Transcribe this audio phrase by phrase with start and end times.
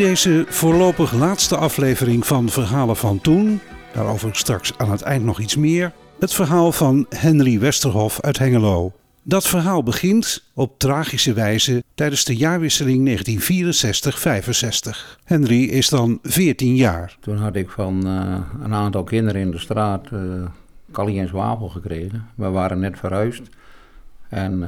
[0.00, 3.60] Deze voorlopig laatste aflevering van Verhalen van Toen,
[3.92, 8.92] daarover straks aan het eind nog iets meer, het verhaal van Henry Westerhof uit Hengelo.
[9.22, 13.22] Dat verhaal begint op tragische wijze tijdens de jaarwisseling
[15.18, 15.18] 1964-65.
[15.24, 17.16] Henry is dan 14 jaar.
[17.20, 22.26] Toen had ik van uh, een aantal kinderen in de straat uh, en Zwavel gekregen.
[22.34, 23.42] We waren net verhuisd.
[24.28, 24.60] En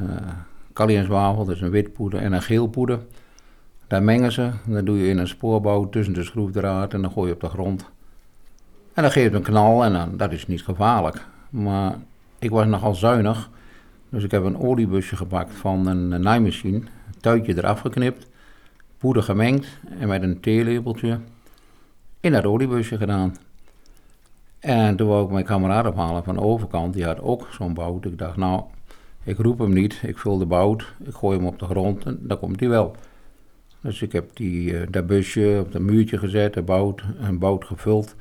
[0.77, 2.99] uh, en Zwavel, dat is een wit poeder en een geel poeder.
[3.93, 4.51] Daar mengen ze.
[4.65, 7.49] Dan doe je in een spoorbouw tussen de schroefdraad en dan gooi je op de
[7.49, 7.91] grond.
[8.95, 11.27] En dan geeft een knal en dan, dat is niet gevaarlijk.
[11.51, 11.95] Maar
[12.39, 13.51] ik was nogal zuinig.
[14.09, 16.81] Dus ik heb een oliebusje gepakt van een, een naaimachine.
[17.21, 18.27] Tuitje eraf geknipt.
[18.99, 19.67] Poeder gemengd
[19.99, 21.19] en met een theelepeltje
[22.21, 23.37] in dat oliebusje gedaan.
[24.59, 26.95] En toen wou ik mijn kameraad ophalen van de overkant.
[26.95, 28.05] Die had ook zo'n bout.
[28.05, 28.63] Ik dacht, nou,
[29.23, 30.01] ik roep hem niet.
[30.03, 30.95] Ik vul de bout.
[31.05, 32.97] Ik gooi hem op de grond en dan komt hij wel.
[33.83, 37.65] Dus ik heb die, uh, dat busje op het muurtje gezet, de bout, een bout
[37.65, 38.15] gevuld.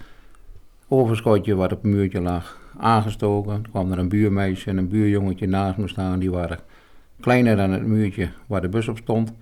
[0.87, 3.53] Overschotje wat op het muurtje lag, aangestoken.
[3.53, 6.19] Toen kwam er een buurmeisje en een buurjongetje naast me staan.
[6.19, 6.59] Die waren
[7.19, 9.33] kleiner dan het muurtje waar de bus op stond.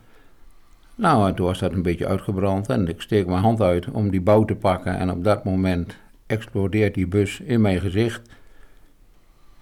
[0.95, 4.09] Nou, en toen was dat een beetje uitgebrand en ik steek mijn hand uit om
[4.09, 4.97] die bout te pakken.
[4.97, 8.29] En op dat moment explodeert die bus in mijn gezicht.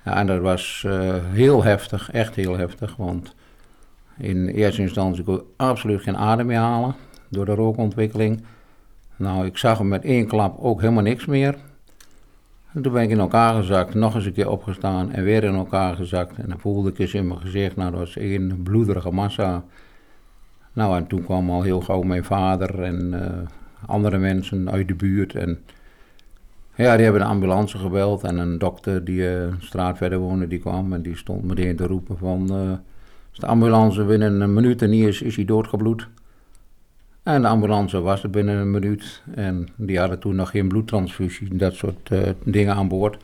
[0.05, 3.35] Ja, en dat was uh, heel heftig, echt heel heftig, want
[4.17, 6.95] in eerste instantie kon ik absoluut geen adem meer halen
[7.29, 8.43] door de rookontwikkeling.
[9.15, 11.57] Nou, ik zag hem met één klap ook helemaal niks meer.
[12.73, 15.55] En toen ben ik in elkaar gezakt, nog eens een keer opgestaan en weer in
[15.55, 16.37] elkaar gezakt.
[16.37, 19.63] En dan voelde ik eens in mijn gezicht, nou dat was één bloederige massa.
[20.73, 23.21] Nou, en toen kwam al heel gauw mijn vader en uh,
[23.85, 25.35] andere mensen uit de buurt.
[25.35, 25.59] En
[26.75, 30.59] ja, die hebben de ambulance gebeld en een dokter die uh, straat verder woonde, die
[30.59, 32.49] kwam en die stond meteen te roepen van...
[32.51, 32.71] Uh,
[33.37, 36.07] de ambulance binnen een minuut er niet is, is hij doodgebloed.
[37.23, 39.21] En de ambulance was er binnen een minuut.
[39.35, 43.23] En die hadden toen nog geen bloedtransfusie, dat soort uh, dingen aan boord.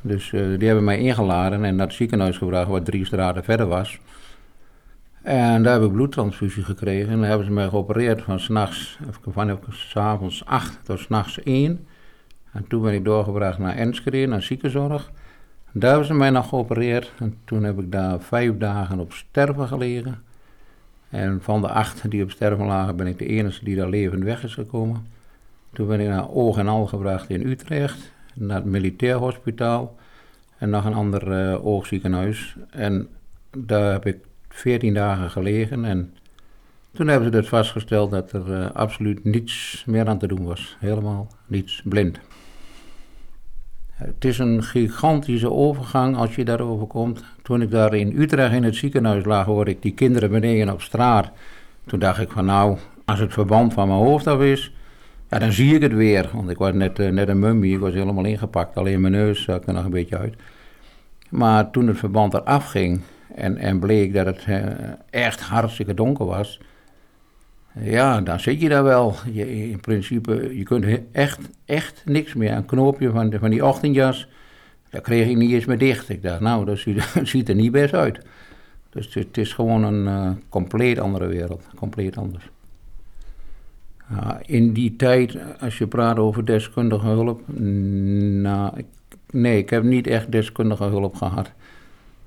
[0.00, 3.66] Dus uh, die hebben mij ingeladen en naar het ziekenhuis gebracht, wat drie straten verder
[3.66, 3.98] was.
[5.22, 7.12] En daar heb ik bloedtransfusie gekregen.
[7.12, 8.98] En dan hebben ze mij geopereerd van s'nachts,
[9.30, 11.86] van s'avonds 8 tot s'nachts 1.
[12.52, 15.10] En toen ben ik doorgebracht naar Enschede, naar ziekenzorg.
[15.72, 19.68] Daar hebben ze mij nog geopereerd en toen heb ik daar vijf dagen op sterven
[19.68, 20.22] gelegen.
[21.08, 24.24] En van de acht die op sterven lagen ben ik de enige die daar levend
[24.24, 25.06] weg is gekomen.
[25.72, 29.96] Toen ben ik naar Oog en Al gebracht in Utrecht, naar het militair hospitaal
[30.58, 32.56] en nog een ander uh, oogziekenhuis.
[32.70, 33.08] En
[33.50, 34.18] daar heb ik
[34.48, 36.14] veertien dagen gelegen en
[36.92, 40.76] toen hebben ze dus vastgesteld dat er uh, absoluut niets meer aan te doen was.
[40.80, 42.20] Helemaal niets, blind.
[44.04, 47.24] Het is een gigantische overgang als je daarover komt.
[47.42, 50.82] Toen ik daar in Utrecht in het ziekenhuis lag, hoorde ik die kinderen beneden op
[50.82, 51.30] straat.
[51.86, 54.72] Toen dacht ik van nou, als het verband van mijn hoofd af is,
[55.30, 56.30] ja, dan zie ik het weer.
[56.32, 59.42] Want ik was net, uh, net een mummie, ik was helemaal ingepakt, alleen mijn neus
[59.42, 60.34] zag er nog een beetje uit.
[61.28, 63.00] Maar toen het verband eraf ging
[63.34, 64.62] en, en bleek dat het uh,
[65.10, 66.60] echt hartstikke donker was,
[67.80, 69.14] ja, dan zit je daar wel.
[69.32, 72.52] Je, in principe, je kunt echt, echt niks meer.
[72.52, 74.28] Een knoopje van, van die ochtendjas,
[74.90, 76.08] daar kreeg ik niet eens meer dicht.
[76.08, 76.78] Ik dacht, nou, dat
[77.22, 78.20] ziet, er niet best uit.
[78.90, 81.64] Dus het, is gewoon een uh, compleet andere wereld.
[81.74, 82.50] Compleet anders.
[84.42, 88.84] In die tijd, als je praat over deskundige hulp, nou,
[89.30, 91.50] nee, ik heb niet echt deskundige hulp gehad.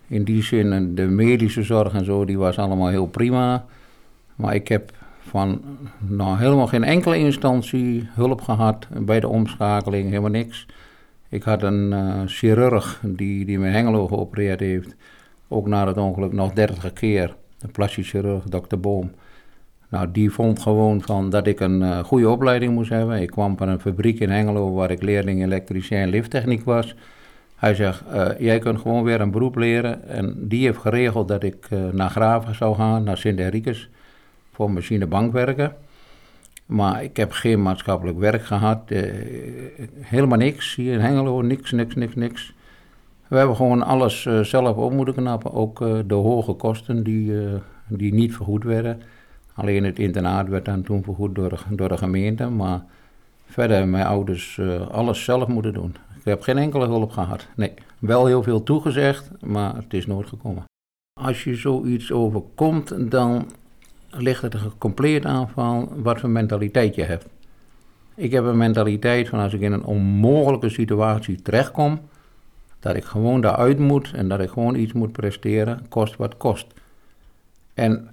[0.08, 3.66] In die zin, de medische zorg en zo, die was allemaal heel prima.
[4.36, 4.92] Maar ik heb
[5.30, 5.62] van
[6.00, 10.66] nou, helemaal geen enkele instantie hulp gehad bij de omschakeling, helemaal niks.
[11.30, 14.96] Ik had een uh, chirurg die, die mijn Hengelo geopereerd heeft,
[15.48, 19.12] ook na het ongeluk nog dertig keer, een plastisch chirurg, dokter Boom.
[19.90, 23.22] Nou, die vond gewoon van dat ik een uh, goede opleiding moest hebben.
[23.22, 26.96] Ik kwam van een fabriek in Hengelo waar ik leerling elektricien en lifttechniek was.
[27.56, 30.08] Hij zegt, uh, jij kunt gewoon weer een beroep leren.
[30.08, 33.90] En die heeft geregeld dat ik naar Graven zou gaan, naar Sint-Henricus
[34.56, 35.76] voor machinebankwerken.
[36.66, 38.92] Maar ik heb geen maatschappelijk werk gehad.
[38.92, 39.04] Eh,
[40.00, 40.76] helemaal niks.
[40.76, 42.54] Hier in Hengelo, niks, niks, niks, niks.
[43.28, 45.54] We hebben gewoon alles uh, zelf op moeten knappen.
[45.54, 47.34] Ook uh, de hoge kosten die,
[47.88, 49.02] die niet vergoed werden.
[49.54, 52.50] Alleen het internaat werd dan toen vergoed door de, door de gemeente.
[52.50, 52.84] Maar
[53.46, 54.60] Verder hebben mijn ouders
[54.92, 55.96] alles zelf moeten doen.
[56.18, 57.48] Ik heb geen enkele hulp gehad.
[57.56, 60.64] Nee, wel heel veel toegezegd, maar het is nooit gekomen.
[61.22, 63.46] Als je zoiets overkomt, dan
[64.18, 67.26] ligt er compleet aan van wat voor mentaliteit je hebt.
[68.16, 72.00] Ik heb een mentaliteit van als ik in een onmogelijke situatie terechtkom,
[72.80, 76.68] dat ik gewoon daaruit moet en dat ik gewoon iets moet presteren, kost wat kost.
[77.74, 78.10] En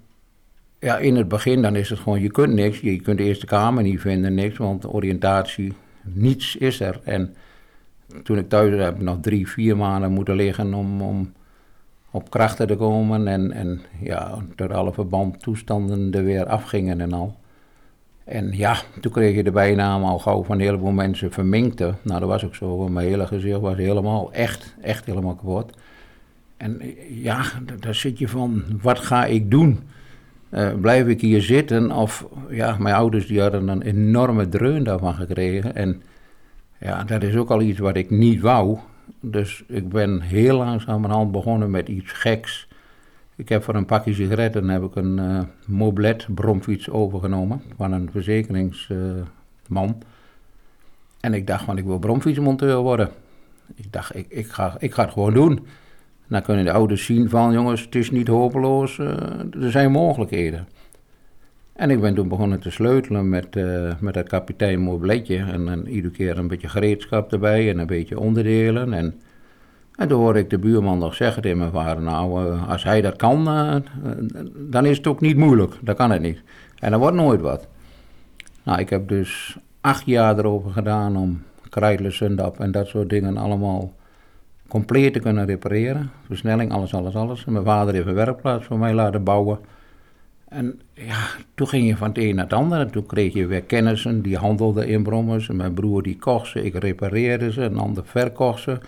[0.79, 3.47] ja, in het begin dan is het gewoon, je kunt niks, je kunt de Eerste
[3.47, 5.73] Kamer niet vinden, niks, want oriëntatie,
[6.03, 7.01] niets is er.
[7.05, 7.35] En
[8.23, 11.33] toen ik thuis heb nog drie, vier maanden moeten liggen om, om
[12.13, 17.35] op krachten te komen en, en ja, door alle verbandtoestanden er weer afgingen en al.
[18.25, 21.95] En ja, toen kreeg je de bijnaam al gauw van een heleboel mensen verminkte.
[22.03, 22.89] Nou, dat was ook zo.
[22.89, 25.73] Mijn hele gezicht was helemaal, echt, echt helemaal kapot.
[26.57, 27.43] En ja,
[27.81, 29.81] daar zit je van, wat ga ik doen?
[30.51, 31.93] Uh, blijf ik hier zitten?
[31.93, 35.75] Of ja, mijn ouders die hadden een enorme dreun daarvan gekregen.
[35.75, 36.03] En
[36.79, 38.79] ja, dat is ook al iets wat ik niet wou.
[39.21, 42.69] Dus ik ben heel langzamerhand begonnen met iets geks.
[43.37, 48.11] Ik heb voor een pakje sigaretten heb ik een uh, moblet bromfiets overgenomen van een
[48.11, 50.03] verzekeringsman.
[51.21, 53.11] en ik dacht van ik wil bromfietsmonteur worden.
[53.75, 55.67] Ik dacht ik, ik, ga, ik ga het gewoon doen.
[56.29, 59.07] Dan kunnen de ouders zien van jongens het is niet hopeloos, uh,
[59.63, 60.69] er zijn mogelijkheden.
[61.73, 65.37] En ik ben toen begonnen te sleutelen met, uh, met dat kapitein mobletje.
[65.37, 68.93] En, en iedere keer een beetje gereedschap erbij en een beetje onderdelen.
[68.93, 69.15] En
[69.97, 73.01] en toen hoorde ik de buurman nog zeggen tegen mijn vader, nou, eh, als hij
[73.01, 73.75] dat kan, uh,
[74.57, 75.75] dan is het ook niet moeilijk.
[75.81, 76.43] Dat kan het niet.
[76.79, 77.67] En dan wordt nooit wat.
[78.63, 83.37] Nou, ik heb dus acht jaar erover gedaan om krijtelen, sundap en dat soort dingen
[83.37, 83.93] allemaal
[84.69, 86.11] compleet te kunnen repareren.
[86.27, 87.45] Versnelling, alles, alles, alles.
[87.45, 89.59] En mijn vader heeft een werkplaats voor mij laten bouwen.
[90.53, 92.91] En ja, toen ging je van het een naar het andere.
[92.91, 95.49] Toen kreeg je weer kennissen die handelden in brommers.
[95.49, 98.79] En mijn broer die kocht ze, ik repareerde ze, een ander verkocht ze.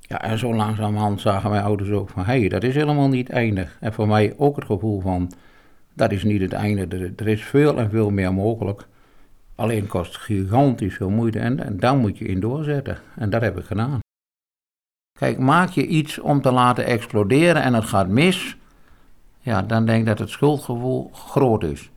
[0.00, 3.28] Ja, en zo langzamerhand zagen mijn ouders ook van, hé, hey, dat is helemaal niet
[3.28, 3.76] eindig.
[3.80, 5.32] En voor mij ook het gevoel van,
[5.94, 8.86] dat is niet het einde, er, is veel en veel meer mogelijk.
[9.54, 12.98] Alleen kost gigantisch veel moeite en, en daar moet je in doorzetten.
[13.16, 13.98] En dat heb ik gedaan.
[15.18, 18.56] Kijk, maak je iets om te laten exploderen en het gaat mis,
[19.46, 21.90] ja, dan denk ik dat het schuldgevoel groot is.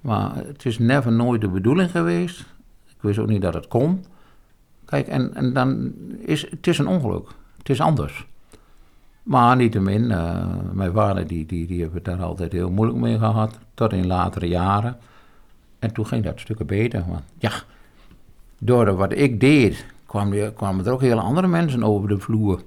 [0.00, 2.40] Maar het is never nooit de bedoeling geweest.
[2.86, 4.04] Ik wist ook niet dat het kon.
[4.84, 7.28] Kijk, en, en dan is het is een ongeluk.
[7.58, 8.26] Het is anders.
[9.22, 13.58] Maar niettemin, uh, mijn vader die, die, die hebben daar altijd heel moeilijk mee gehad,
[13.74, 14.96] tot in latere jaren.
[15.78, 17.04] En toen ging dat stukken beter.
[17.08, 17.52] Want ja,
[18.58, 22.62] door wat ik deed, kwamen, kwamen er ook hele andere mensen over de vloer.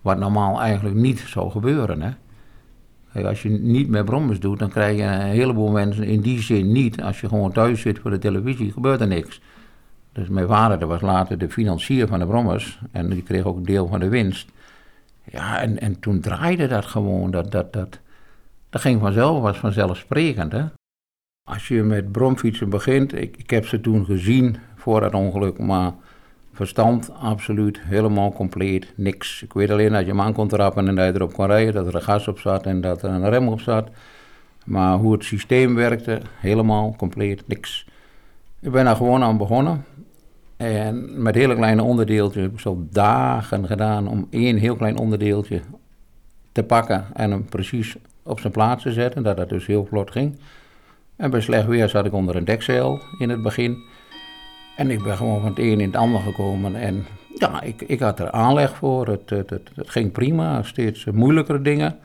[0.00, 2.02] Wat normaal eigenlijk niet zou gebeuren.
[2.02, 2.10] Hè?
[3.22, 6.72] Als je niet met brommers doet, dan krijg je een heleboel mensen in die zin
[6.72, 7.02] niet.
[7.02, 9.40] Als je gewoon thuis zit voor de televisie, gebeurt er niks.
[10.12, 13.64] Dus mijn vader was later de financier van de Brommers en die kreeg ook een
[13.64, 14.48] deel van de winst.
[15.24, 18.00] Ja, en, en toen draaide dat gewoon, dat, dat, dat,
[18.70, 20.52] dat ging vanzelf, was vanzelfsprekend.
[20.52, 20.64] Hè?
[21.50, 25.92] Als je met bromfietsen begint, ik, ik heb ze toen gezien voor dat ongeluk, maar
[26.54, 29.42] verstand absoluut helemaal compleet niks.
[29.42, 31.74] Ik weet alleen dat je hem aan kon trappen en dat je erop kon rijden,
[31.74, 33.88] dat er een gas op zat en dat er een rem op zat.
[34.64, 37.86] Maar hoe het systeem werkte, helemaal compleet niks.
[38.60, 39.84] Ik ben daar gewoon aan begonnen.
[40.56, 45.60] En met hele kleine onderdeeltjes heb ik zo dagen gedaan om één heel klein onderdeeltje
[46.52, 50.10] te pakken en hem precies op zijn plaats te zetten, dat dat dus heel vlot
[50.10, 50.38] ging.
[51.16, 53.76] En bij slecht weer zat ik onder een dekzeil in het begin.
[54.76, 56.76] En ik ben gewoon van het een in het ander gekomen.
[56.76, 57.04] En
[57.34, 59.06] ja, ik, ik had er aanleg voor.
[59.06, 61.98] Het, het, het, ging prima, steeds moeilijkere dingen.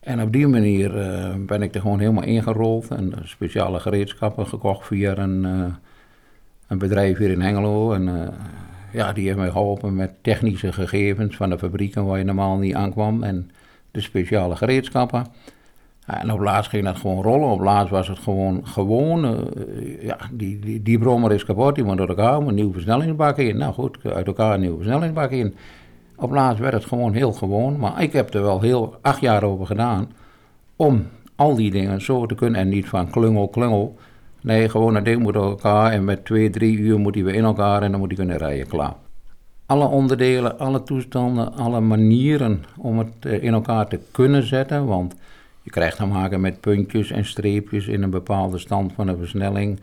[0.00, 2.88] En op die manier uh, ben ik er gewoon helemaal ingerold.
[2.88, 5.64] En speciale gereedschappen gekocht via een, uh,
[6.66, 7.92] een bedrijf hier in Hengelo.
[7.92, 8.34] En
[8.92, 12.74] ja, die heeft mij geholpen met technische gegevens van de fabrieken waar je normaal niet
[12.74, 13.22] aankwam.
[13.22, 13.50] En
[13.90, 15.26] de speciale gereedschappen.
[16.08, 17.48] En op laatst ging dat gewoon rollen.
[17.48, 19.46] Op laatst was het gewoon, gewoon
[20.00, 23.56] ja, die, die, die brommer is kapot, die moet door elkaar, een nieuwe versnellingsbak in.
[23.56, 25.54] Nou goed, uit elkaar een nieuwe versnellingsbak in.
[26.16, 27.78] Op laatst werd het gewoon heel gewoon.
[27.78, 30.12] Maar ik heb er wel heel acht jaar over gedaan
[30.76, 32.60] om al die dingen zo te kunnen.
[32.60, 33.96] En niet van klungel, klungel.
[34.40, 37.34] Nee, gewoon dat ding moet door elkaar en met twee, drie uur moet hij weer
[37.34, 38.94] in elkaar en dan moet hij kunnen rijden, klaar.
[39.66, 45.14] Alle onderdelen, alle toestanden, alle manieren om het eh, in elkaar te kunnen zetten, want
[45.68, 49.80] je krijgt te maken met puntjes en streepjes in een bepaalde stand van een versnelling.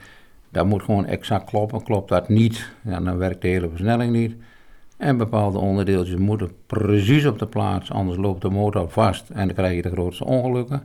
[0.49, 1.83] Dat moet gewoon exact kloppen.
[1.83, 4.35] Klopt dat niet, dan werkt de hele versnelling niet.
[4.97, 9.55] En bepaalde onderdeeltjes moeten precies op de plaats, anders loopt de motor vast en dan
[9.55, 10.83] krijg je de grootste ongelukken.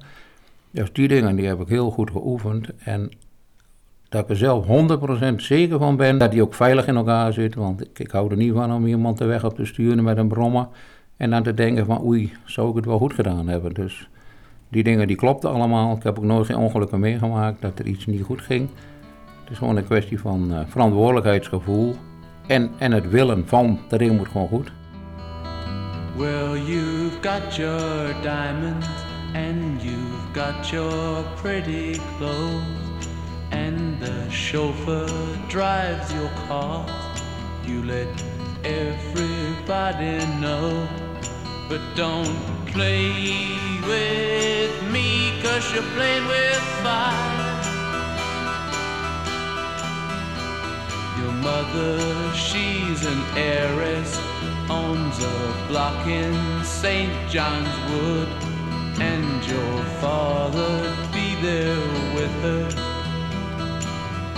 [0.70, 2.68] Dus die dingen die heb ik heel goed geoefend.
[2.78, 3.10] En
[4.08, 4.66] dat ik er zelf
[5.32, 7.54] 100% zeker van ben dat die ook veilig in elkaar zit.
[7.54, 10.16] Want ik, ik hou er niet van om iemand de weg op te sturen met
[10.16, 10.68] een brommer.
[11.16, 13.74] En dan te denken van oei, zou ik het wel goed gedaan hebben.
[13.74, 14.08] Dus
[14.70, 15.96] die dingen die klopten allemaal.
[15.96, 18.68] Ik heb ook nooit geen ongelukken meegemaakt dat er iets niet goed ging.
[19.40, 21.96] Het is gewoon een kwestie van uh, verantwoordelijkheidsgevoel.
[22.46, 24.72] En, en het willen van, de ding moet gewoon goed.
[26.16, 28.86] Well, you've got your diamonds
[29.34, 33.08] and you've got your pretty clothes
[33.50, 35.08] and the chauffeur
[35.48, 36.84] drives your car.
[37.66, 38.24] You let
[38.62, 40.86] everybody know,
[41.68, 47.60] but don't play with me cause you're playing with fire.
[51.18, 54.18] Your mother, she's an heiress
[54.70, 56.34] owns a block in
[56.64, 57.12] St.
[57.28, 58.28] John's Wood,
[59.00, 61.76] and your father'd be there
[62.14, 62.68] with her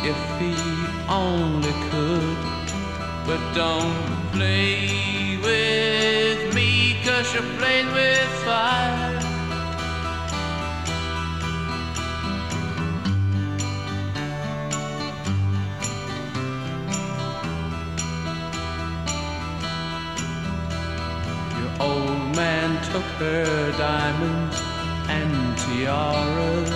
[0.05, 0.55] if he
[1.09, 2.39] only could.
[3.27, 6.51] But don't play with me,
[7.23, 9.21] cause you're playing with fire.
[21.59, 24.61] Your old man took her diamonds
[25.09, 26.71] and tiaras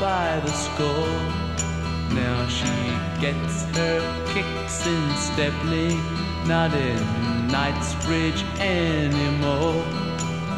[0.00, 1.20] by the score.
[2.14, 5.96] Now she gets her kicks in Stepney,
[6.46, 9.84] not in Knightsbridge anymore.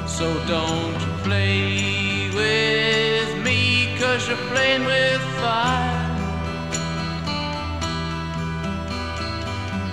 [0.07, 6.07] So don't play with me, cause you're playing with fire.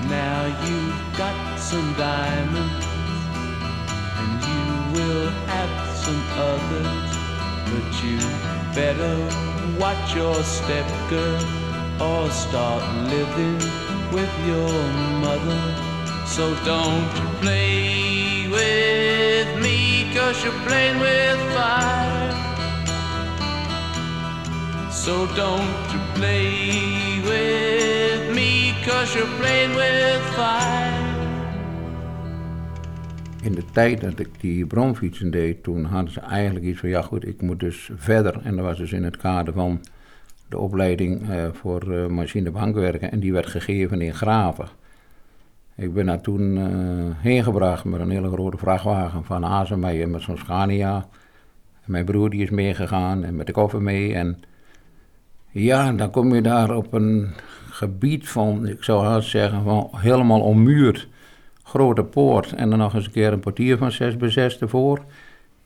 [0.07, 2.85] Now you've got some diamonds
[4.21, 7.17] and you will have some others,
[7.65, 8.19] but you
[8.75, 9.15] better
[9.79, 11.41] watch your step, girl,
[11.99, 13.57] or start living
[14.11, 14.71] with your
[15.19, 15.80] mother.
[16.31, 17.11] So don't
[17.41, 22.31] play with me, cause you're playing with fire.
[24.89, 30.99] So don't play with me, cause you're playing with fire.
[33.41, 37.01] in de tijd dat ik die bromfietsen deed, toen hadden ze eigenlijk iets van, ja
[37.01, 38.39] goed, ik moet dus verder.
[38.43, 39.81] En dat was dus in het kader van
[40.49, 44.67] de opleiding uh, voor uh, machinebankwerken en die werd gegeven in Graven.
[45.81, 46.65] Ik ben daar toen uh,
[47.17, 50.95] heen gebracht met een hele grote vrachtwagen van Azenmeijer met zo'n Scania.
[51.85, 54.13] En mijn broer die is meegegaan en met de koffer mee.
[54.13, 54.43] En
[55.51, 57.29] ja, dan kom je daar op een
[57.69, 61.07] gebied van, ik zou haast zeggen, van helemaal ommuurd
[61.63, 65.03] grote poort en dan nog eens een keer een portier van 6 bij 6 ervoor.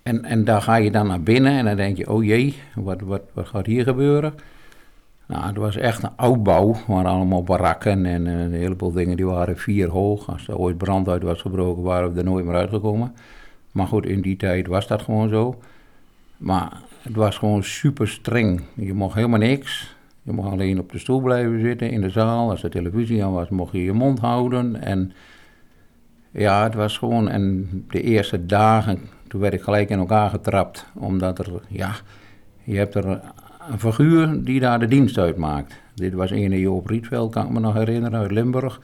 [0.04, 3.02] En, en daar ga je dan naar binnen en dan denk je, oh jee, wat,
[3.02, 4.34] wat, wat gaat hier gebeuren?
[5.28, 9.26] Nou, het was echt een oudbouw, er waren allemaal barakken en een heleboel dingen die
[9.26, 10.30] waren vier hoog.
[10.30, 13.14] Als er ooit brand uit was gebroken, waren we er nooit meer uitgekomen.
[13.72, 15.60] Maar goed, in die tijd was dat gewoon zo.
[16.38, 18.62] Maar het was gewoon super streng.
[18.74, 19.96] Je mocht helemaal niks.
[20.22, 22.50] Je mocht alleen op de stoel blijven zitten in de zaal.
[22.50, 24.82] Als er televisie aan was, mocht je je mond houden.
[24.82, 25.12] En
[26.32, 27.30] ja, het was gewoon.
[27.30, 30.86] En de eerste dagen, toen werd ik gelijk in elkaar getrapt.
[30.94, 31.92] Omdat er, ja,
[32.64, 33.22] je hebt er
[33.72, 35.74] een figuur die daar de dienst uitmaakt.
[35.96, 38.80] Dit was ene Joop Rietveld, kan ik me nog herinneren, uit Limburg.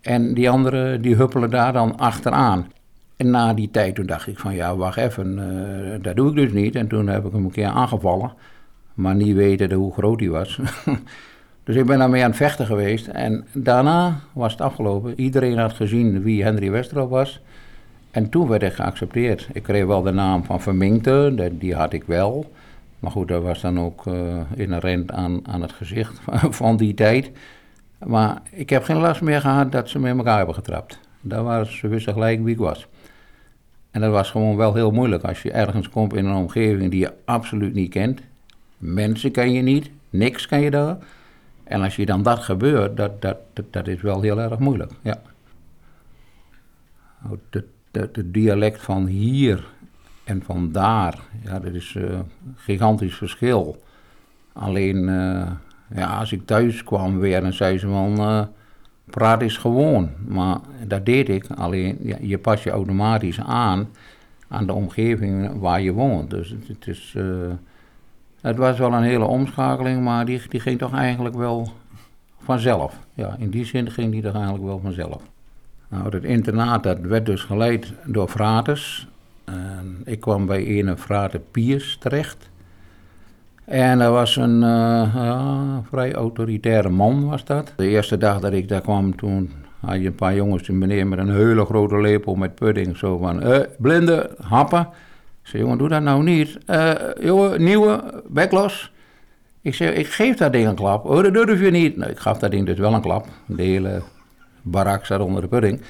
[0.00, 2.72] En die andere, die huppelen daar dan achteraan.
[3.16, 6.34] En na die tijd, toen dacht ik van, ja, wacht even, uh, dat doe ik
[6.34, 6.74] dus niet.
[6.74, 8.32] En toen heb ik hem een keer aangevallen.
[8.94, 10.58] Maar niet weten hoe groot hij was.
[11.64, 13.06] Dus ik ben daarmee aan het vechten geweest.
[13.06, 15.20] En daarna was het afgelopen.
[15.20, 17.40] Iedereen had gezien wie Henry Westerhoff was.
[18.10, 19.48] En toen werd ik geaccepteerd.
[19.52, 22.50] Ik kreeg wel de naam van Verminkte, die had ik wel.
[23.00, 26.20] Maar goed, dat was dan ook uh, inherent aan, aan het gezicht
[26.60, 27.30] van die tijd.
[28.06, 31.00] Maar ik heb geen last meer gehad dat ze met elkaar hebben getrapt.
[31.20, 32.86] Daar waren ze wisten gelijk wie ik was.
[33.90, 37.00] En dat was gewoon wel heel moeilijk als je ergens komt in een omgeving die
[37.00, 38.20] je absoluut niet kent.
[38.78, 40.96] Mensen ken je niet, niks ken je daar.
[41.64, 43.36] En als je dan dat gebeurt, dat, dat,
[43.70, 44.92] dat, is wel heel erg moeilijk.
[45.02, 45.22] Ja.
[47.28, 49.64] Het nou, dialect van hier
[50.30, 52.18] en van daar, ja, dat is een uh,
[52.56, 53.82] gigantisch verschil.
[54.52, 55.50] Alleen, uh,
[55.94, 58.42] ja, als ik thuis kwam weer, dan zei ze van, uh,
[59.04, 60.10] praat is gewoon.
[60.26, 63.88] Maar dat deed ik, alleen ja, je pas je automatisch aan
[64.48, 66.30] aan de omgeving waar je woont.
[66.30, 67.16] Dus het, is...
[68.40, 71.72] Het was wel een hele omschakeling, maar die, die ging toch eigenlijk wel
[72.38, 72.98] vanzelf.
[73.14, 75.22] Ja, in die zin ging die toch eigenlijk wel vanzelf.
[75.88, 78.28] Nou, het internaat dat werd dus geleid door
[79.50, 79.98] fraters.
[80.04, 82.50] ik kwam bij ene frater Piers terecht.
[83.64, 87.72] En dat was een ja, vrij autoritaire man was dat.
[87.76, 91.08] De eerste dag dat ik daar kwam, toen had je een paar jongens in beneden
[91.08, 92.96] met een hele grote lepel met pudding.
[92.96, 94.80] Zo van, uh, blinde, happen.
[95.42, 96.58] Ik zei, jongen, doe dat nou niet.
[96.66, 98.92] Uh, jongen, nieuwe, backlos.
[99.62, 101.04] Ik zei, ik geef dat ding een klap.
[101.04, 101.96] Oh, dat durf je niet.
[101.96, 103.26] Nou, ik gaf dat ding dus wel een klap.
[103.46, 104.02] De hele
[104.62, 105.80] barak zat onder de pudding.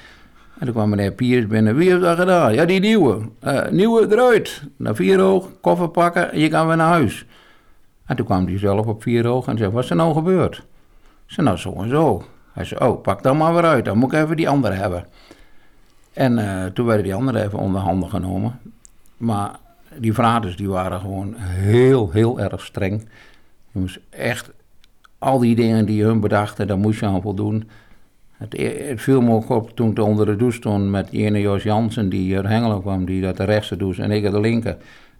[0.61, 1.75] En toen kwam meneer Piers binnen.
[1.75, 2.53] Wie heeft dat gedaan?
[2.53, 3.19] Ja, die nieuwe.
[3.43, 4.63] Uh, nieuwe eruit.
[4.77, 7.25] Naar vier hoog, koffer pakken en je kan weer naar huis.
[8.05, 10.57] En toen kwam hij zelf op vier hoog en zei, wat is er nou gebeurd?
[11.25, 12.23] Ik zei, nou zo en zo.
[12.53, 13.85] Hij zei, oh, pak dan maar weer uit.
[13.85, 15.05] Dan moet ik even die andere hebben.
[16.13, 18.59] En uh, toen werden die anderen even onder handen genomen.
[19.17, 19.51] Maar
[19.97, 23.07] die vaders die waren gewoon heel, heel erg streng.
[23.71, 24.51] Je moest echt
[25.19, 27.69] al die dingen die hun bedachten, daar moest je aan voldoen.
[28.41, 28.57] Het,
[28.87, 32.09] het viel me ook op toen ik onder de douche stond met ene Jos Jansen,
[32.09, 34.77] die uit Hengelo kwam, die dat de rechtse douche en ik de linker.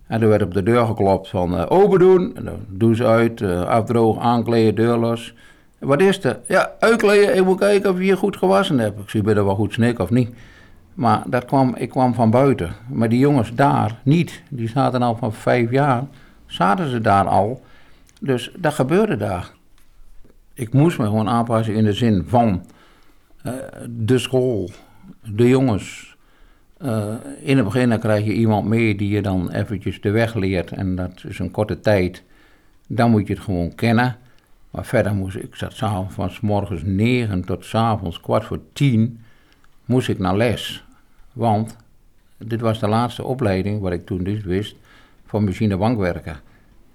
[0.07, 2.35] En er werd op de deur geklopt van uh, open doen,
[2.67, 5.33] douche uit, uh, afdrogen, aankleden, deur los.
[5.79, 6.39] Wat is er?
[6.47, 8.99] Ja, uitkleden, ik moet kijken of je je goed gewassen hebt.
[8.99, 10.29] Ik zie, ben er wel goed snik of niet?
[10.93, 12.73] Maar dat kwam, ik kwam van buiten.
[12.89, 14.41] Maar die jongens daar niet.
[14.49, 16.03] Die zaten al van vijf jaar,
[16.45, 17.61] zaten ze daar al.
[18.19, 19.51] Dus dat gebeurde daar.
[20.53, 22.65] Ik moest me gewoon aanpassen in de zin van
[23.45, 23.53] uh,
[23.89, 24.69] de school,
[25.23, 26.15] de jongens.
[26.81, 30.33] Uh, in het begin dan krijg je iemand mee die je dan eventjes de weg
[30.33, 30.71] leert.
[30.71, 32.23] En dat is een korte tijd.
[32.87, 34.17] Dan moet je het gewoon kennen.
[34.71, 35.75] Maar verder moest ik, zat
[36.07, 39.19] van s morgens negen tot s avonds kwart voor tien,
[39.85, 40.83] moest ik naar les.
[41.33, 41.75] Want
[42.37, 44.75] dit was de laatste opleiding, wat ik toen dus wist,
[45.25, 46.39] voor machinebankwerken.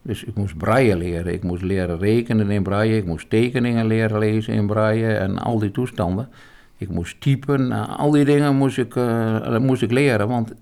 [0.06, 1.32] Dus ik moest braille leren.
[1.32, 2.96] Ik moest leren rekenen in braille.
[2.96, 6.28] Ik moest tekeningen leren lezen in braille en al die toestanden.
[6.76, 7.68] Ik moest typen.
[7.68, 10.28] Nou, al die dingen moest ik, uh, moest ik leren.
[10.28, 10.52] Want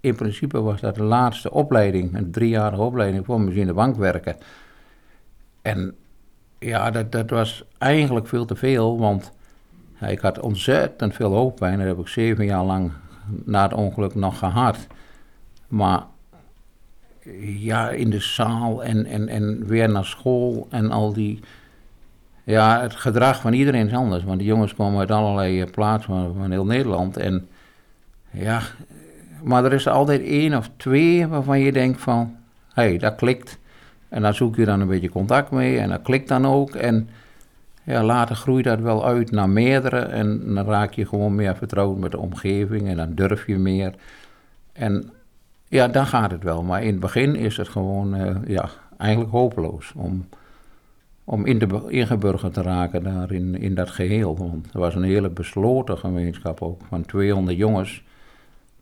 [0.00, 4.36] in principe was dat de laatste opleiding, een driejarige opleiding voor machinebankwerken.
[5.62, 5.94] En
[6.58, 9.32] ja, dat, dat was eigenlijk veel te veel, want
[10.00, 11.78] ik had ontzettend veel hoofdpijn.
[11.78, 12.90] Dat heb ik zeven jaar lang
[13.44, 14.86] na het ongeluk nog gehad.
[15.68, 16.02] Maar
[17.40, 21.40] ja, in de zaal en, en, en weer naar school en al die...
[22.44, 26.34] Ja, het gedrag van iedereen is anders, want die jongens komen uit allerlei eh, plaatsen
[26.34, 27.16] van, heel Nederland.
[27.16, 27.48] En
[28.30, 28.60] ja,
[29.42, 32.36] maar er is altijd één of twee waarvan je denkt van,
[32.72, 33.58] hé, hey, dat klikt.
[34.08, 36.74] En daar zoek je dan een beetje contact mee en dat klikt dan ook.
[36.74, 37.08] En
[37.84, 41.98] ja, later groeit dat wel uit naar meerdere en dan raak je gewoon meer vertrouwd
[41.98, 43.94] met de omgeving en dan durf je meer.
[44.72, 45.10] En
[45.68, 46.62] ja, dan gaat het wel.
[46.62, 50.28] Maar in het begin is het gewoon uh, ja, eigenlijk hopeloos om,
[51.24, 54.36] om in de, ingeburgerd te raken daar in, dat geheel.
[54.36, 58.02] Want er was een hele besloten gemeenschap ook van 200 jongens.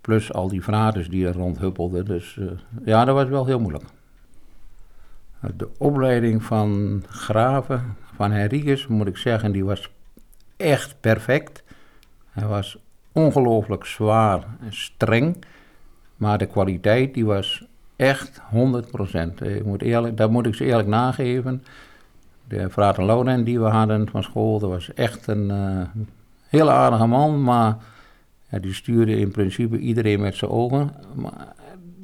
[0.01, 2.05] Plus al die fraters die er rondhuppelden.
[2.05, 2.51] Dus uh,
[2.85, 3.85] ja, dat was wel heel moeilijk.
[5.57, 9.91] De opleiding van Graven, van Henriques, moet ik zeggen, die was
[10.57, 11.63] echt perfect.
[12.31, 12.79] Hij was
[13.13, 15.37] ongelooflijk zwaar en streng.
[16.17, 19.43] Maar de kwaliteit die was echt 100%.
[19.43, 21.65] Ik moet eerlijk, dat moet ik ze eerlijk nageven.
[22.49, 26.03] De frater Laurent die we hadden van school, dat was echt een uh,
[26.49, 27.43] hele aardige man.
[27.43, 27.77] Maar
[28.49, 30.91] ja, die stuurde in principe iedereen met zijn ogen.
[31.15, 31.55] Maar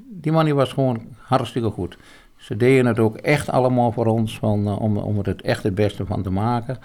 [0.08, 1.96] die man was gewoon hartstikke goed.
[2.36, 5.74] Ze deden het ook echt allemaal voor ons van, uh, om, om het echt het
[5.74, 6.78] beste van te maken.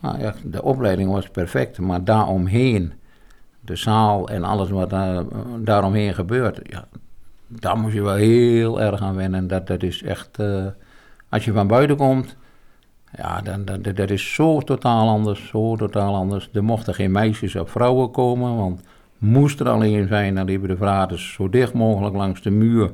[0.00, 2.92] Nou ja, de opleiding was perfect, maar daaromheen
[3.64, 5.24] de zaal en alles wat daar,
[5.58, 6.88] daaromheen gebeurt, ja,
[7.46, 9.46] daar moet je wel heel erg aan wennen.
[9.48, 10.66] Dat, dat is echt, uh,
[11.28, 12.36] als je van buiten komt,
[13.16, 16.48] ja, dan, dan, dat is zo totaal anders, zo totaal anders.
[16.52, 18.80] Er mochten geen meisjes of vrouwen komen, want
[19.18, 22.92] moest er alleen zijn, dan liepen de vaders zo dicht mogelijk langs de muur.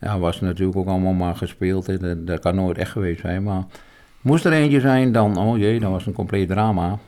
[0.00, 3.64] Ja, was natuurlijk ook allemaal maar gespeeld, dat, dat kan nooit echt geweest zijn, maar
[4.20, 6.98] moest er eentje zijn, dan, oh jee, dan was een compleet drama.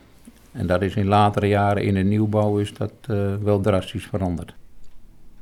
[0.53, 4.55] En dat is in latere jaren in de nieuwbouw is dat uh, wel drastisch veranderd.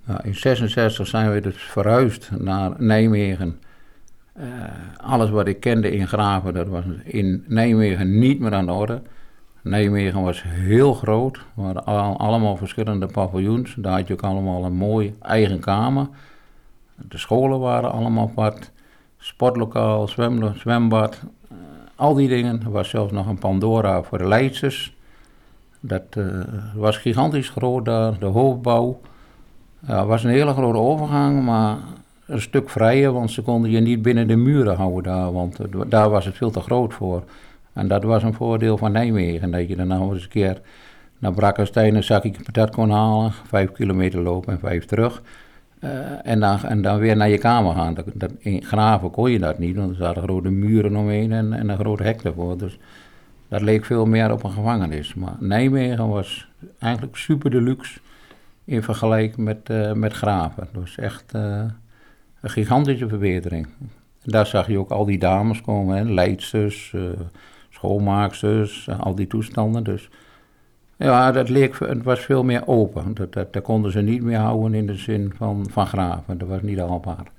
[0.05, 3.59] Nou, in 66 zijn we dus verhuisd naar Nijmegen.
[4.39, 4.45] Uh,
[4.97, 9.01] alles wat ik kende in Graven, dat was in Nijmegen niet meer aan de orde.
[9.61, 13.75] Nijmegen was heel groot, er waren al, allemaal verschillende paviljoens.
[13.77, 16.07] Daar had je ook allemaal een mooi eigen kamer.
[16.95, 18.71] De scholen waren allemaal apart.
[19.17, 20.07] Sportlokaal,
[20.55, 21.21] zwembad,
[21.51, 21.57] uh,
[21.95, 22.61] al die dingen.
[22.63, 24.95] Er was zelfs nog een Pandora voor de Leidsers.
[25.83, 26.43] Dat uh,
[26.75, 28.99] was gigantisch groot daar, de hoofdbouw.
[29.85, 31.77] Het was een hele grote overgang, maar
[32.25, 36.09] een stuk vrijer, want ze konden je niet binnen de muren houden daar, want daar
[36.09, 37.23] was het veel te groot voor.
[37.73, 40.61] En dat was een voordeel van Nijmegen, dat je dan nou eens een keer
[41.19, 45.21] naar Brakkenstein een zakje patat kon halen, vijf kilometer lopen en vijf terug.
[45.79, 45.89] Eh,
[46.23, 47.97] en, dan, en dan weer naar je kamer gaan.
[48.13, 51.69] Dat, in Graven kon je dat niet, want er zaten grote muren omheen en, en
[51.69, 52.57] een groot hek ervoor.
[52.57, 52.77] Dus
[53.51, 55.13] dat leek veel meer op een gevangenis.
[55.13, 56.47] Maar Nijmegen was
[56.79, 57.99] eigenlijk super deluxe
[58.65, 60.67] in vergelijking met, uh, met Graven.
[60.73, 61.63] Dus echt uh,
[62.41, 63.67] een gigantische verbetering.
[64.23, 67.09] daar zag je ook al die dames komen, hè, leidsters, uh,
[67.69, 69.83] schoonmaaksters, al die toestanden.
[69.83, 70.09] Dus
[70.97, 73.13] ja, dat leek, het was veel meer open.
[73.13, 76.37] Dat, dat, dat konden ze niet meer houden in de zin van, van graven.
[76.37, 77.31] Dat was niet haalbaar.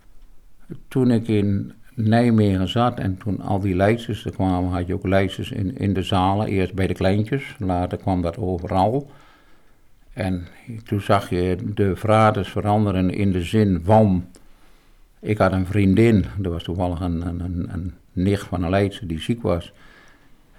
[0.88, 5.07] Toen ik in Nijmegen zat en toen al die leidsters er kwamen, had je ook
[5.07, 6.47] leidsters in, in de zalen.
[6.47, 9.11] Eerst bij de kleintjes, later kwam dat overal.
[10.13, 10.47] En
[10.85, 14.25] toen zag je de vaders veranderen in de zin van...
[15.21, 19.07] Ik had een vriendin, er was toevallig een, een, een, een nicht van een leidster
[19.07, 19.73] die ziek was...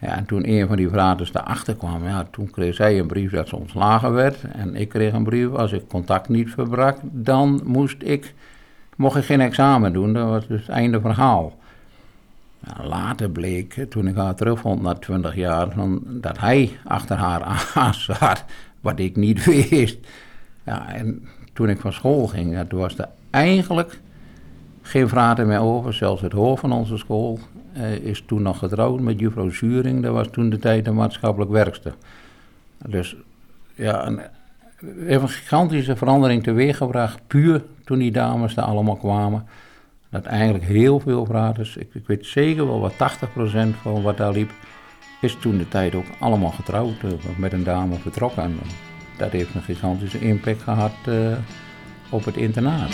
[0.04, 3.32] Ja, en toen een van die vaders daarachter kwam, ja, toen kreeg zij een brief
[3.32, 4.44] dat ze ontslagen werd.
[4.52, 8.34] En ik kreeg een brief, als ik contact niet verbrak, dan moest ik,
[8.98, 10.14] mocht ik geen examen doen.
[10.14, 11.58] Dat was dus het einde verhaal.
[12.60, 15.68] Ja, later bleek, toen ik haar terugvond na twintig jaar,
[16.04, 17.42] dat hij achter haar
[17.74, 18.46] aan zat,
[18.82, 19.98] wat ik niet wist.
[20.64, 24.00] Ja, en toen ik van school ging, toen was er eigenlijk
[24.82, 25.94] geen vragen meer over.
[25.94, 27.40] Zelfs het hoofd van onze school
[27.78, 30.04] uh, is toen nog getrouwd met juffrouw Zuring.
[30.04, 31.94] Dat was toen de tijd een maatschappelijk werkster.
[32.88, 33.16] Dus
[33.76, 34.22] ja, een,
[35.08, 37.20] een gigantische verandering teweeggebracht.
[37.28, 39.48] Puur toen die dames daar allemaal kwamen.
[40.10, 41.68] Dat eigenlijk heel veel vragen.
[41.76, 42.96] Ik, ik weet zeker wel wat 80%
[43.82, 44.52] van wat daar liep.
[45.22, 47.04] Is toen de tijd ook allemaal getrouwd.
[47.04, 48.44] Uh, met een dame vertrokken.
[48.44, 48.60] En
[49.18, 51.38] dat heeft een gigantische impact gehad uh,
[52.10, 52.90] op het internaat.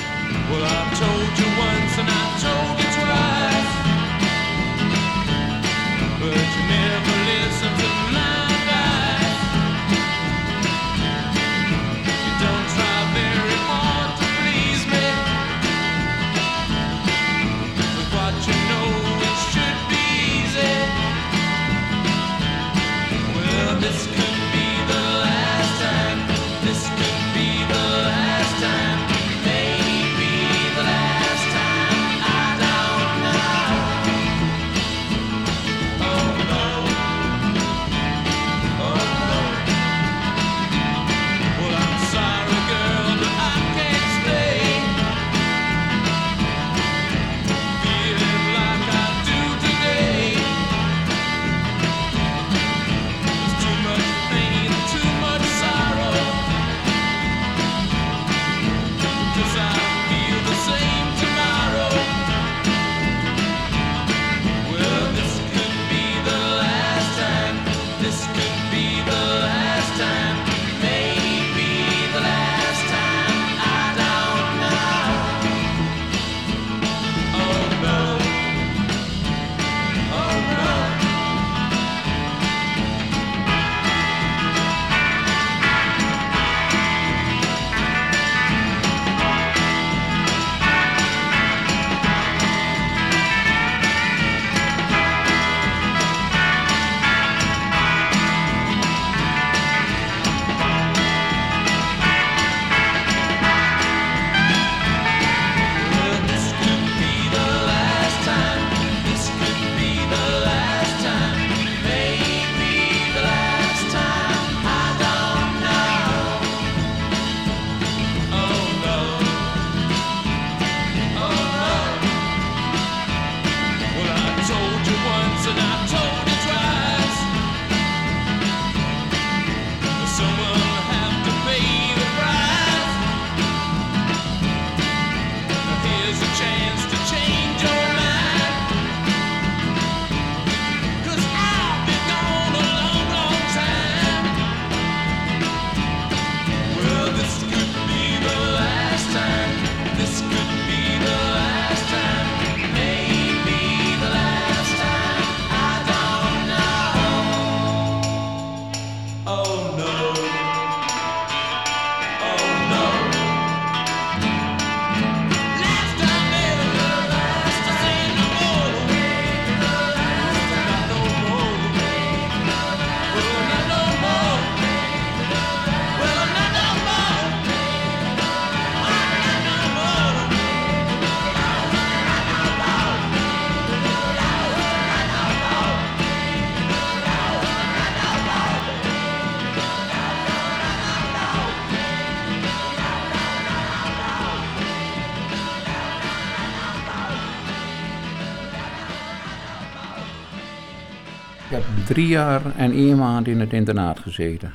[201.99, 204.53] Drie jaar en één maand in het internaat gezeten.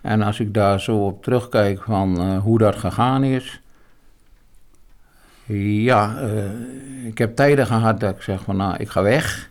[0.00, 3.60] En als ik daar zo op terugkijk van uh, hoe dat gegaan is.
[5.46, 9.50] Ja, uh, ik heb tijden gehad dat ik zeg van nou, ik ga weg.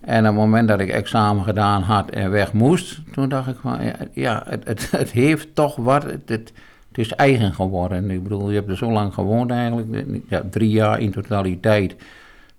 [0.00, 3.56] En op het moment dat ik examen gedaan had en weg moest, toen dacht ik
[3.60, 3.78] van
[4.12, 6.02] ja, het, het, heeft toch wat.
[6.02, 6.52] Het, het,
[6.92, 8.10] is eigen geworden.
[8.10, 10.06] Ik bedoel, je hebt er zo lang gewoond eigenlijk.
[10.28, 11.96] Ja, drie jaar in totaliteit.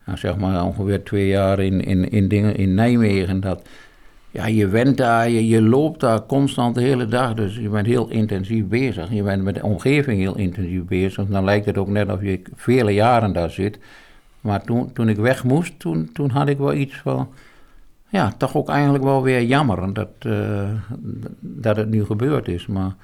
[0.06, 3.40] Nou, zeg maar ongeveer twee jaar in, in, in, dingen, in Nijmegen.
[3.40, 3.68] Dat,
[4.32, 7.34] ja, je went daar, je, je loopt daar constant de hele dag.
[7.34, 9.12] Dus je bent heel intensief bezig.
[9.12, 11.26] Je bent met de omgeving heel intensief bezig.
[11.26, 13.80] Dan lijkt het ook net of je vele jaren daar zit.
[14.42, 17.30] Maar toen, toen ik weg moest, toen, toen had ik wel iets van...
[18.10, 20.70] Ja, toch ook eigenlijk wel weer jammer dat, uh,
[21.40, 22.68] dat het nu gebeurd is.
[22.68, 22.96] Maar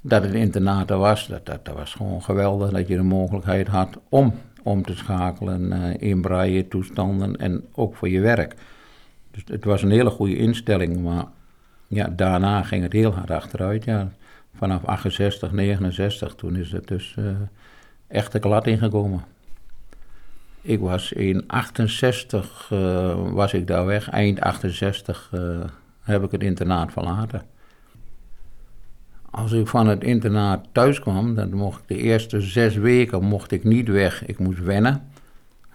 [0.00, 2.70] dat het internaat er was, dat, dat, dat was gewoon geweldig.
[2.70, 7.96] Dat je de mogelijkheid had om om te schakelen uh, in braille toestanden en ook
[7.96, 8.54] voor je werk.
[9.30, 11.24] Dus het was een hele goede instelling, maar
[11.86, 13.84] ja, daarna ging het heel hard achteruit.
[13.84, 14.12] Ja.
[14.54, 17.30] Vanaf 68, 69, toen is het dus uh,
[18.06, 19.24] echt de klad ingekomen.
[20.60, 25.30] Ik was in 68 uh, eh, was ik daar weg, eind 68
[26.00, 27.42] heb ik het internaat verlaten.
[29.30, 33.52] Als ik van het internaat thuis kwam, dan mocht ik de eerste zes weken mocht
[33.52, 34.26] ik niet weg.
[34.26, 35.02] Ik moest wennen.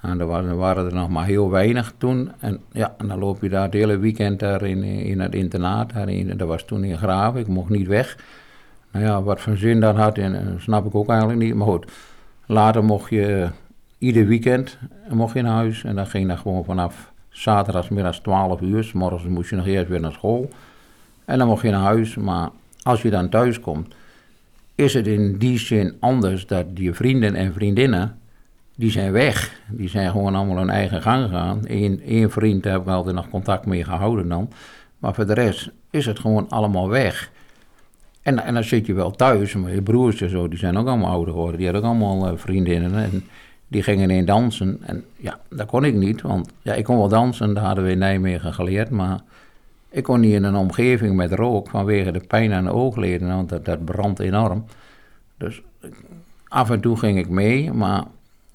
[0.01, 2.31] En er waren, er nog maar heel weinig toen.
[2.39, 5.93] En ja, en dan loop je daar het hele weekend daar in, in het internaat.
[5.93, 8.17] Daarin, dat was toen in Graven, ik mocht niet weg.
[8.91, 11.55] Nou ja, wat voor zin dat had, en, snap ik ook eigenlijk niet.
[11.55, 11.91] Maar goed,
[12.45, 13.49] later mocht je
[13.97, 14.77] ieder weekend
[15.09, 15.83] mocht je naar huis.
[15.83, 18.91] En dan ging je gewoon vanaf zaterdagmiddags 12 uur.
[18.93, 20.49] Morgens moest je nog eerst weer naar school.
[21.25, 22.49] En dan mocht je naar huis, maar
[22.83, 23.93] als je dan thuis komt,
[24.75, 28.17] is het in die zin anders dat je vrienden en vriendinnen,
[28.75, 29.61] die zijn weg.
[29.69, 31.59] Die zijn gewoon allemaal hun eigen gang gegaan.
[31.63, 34.49] Eén, één vriend heb ik altijd nog contact mee gehouden dan.
[34.97, 37.31] Maar voor de rest is het gewoon allemaal weg.
[38.21, 40.87] En, en dan zit je wel thuis, maar je broers en zo, die zijn ook
[40.87, 41.57] allemaal ouder geworden.
[41.57, 43.23] Die hadden ook allemaal uh, vriendinnen en
[43.67, 44.79] die gingen in dansen.
[44.85, 47.91] En ja, dat kon ik niet, want ja, ik kon wel dansen, dat hadden we
[47.91, 49.19] in Nijmegen geleerd, maar
[49.93, 53.65] ik kon niet in een omgeving met rook vanwege de pijn aan de oogleden, want
[53.65, 54.65] dat, brandt enorm.
[55.37, 55.61] Dus
[56.47, 58.03] af en toe ging ik mee, maar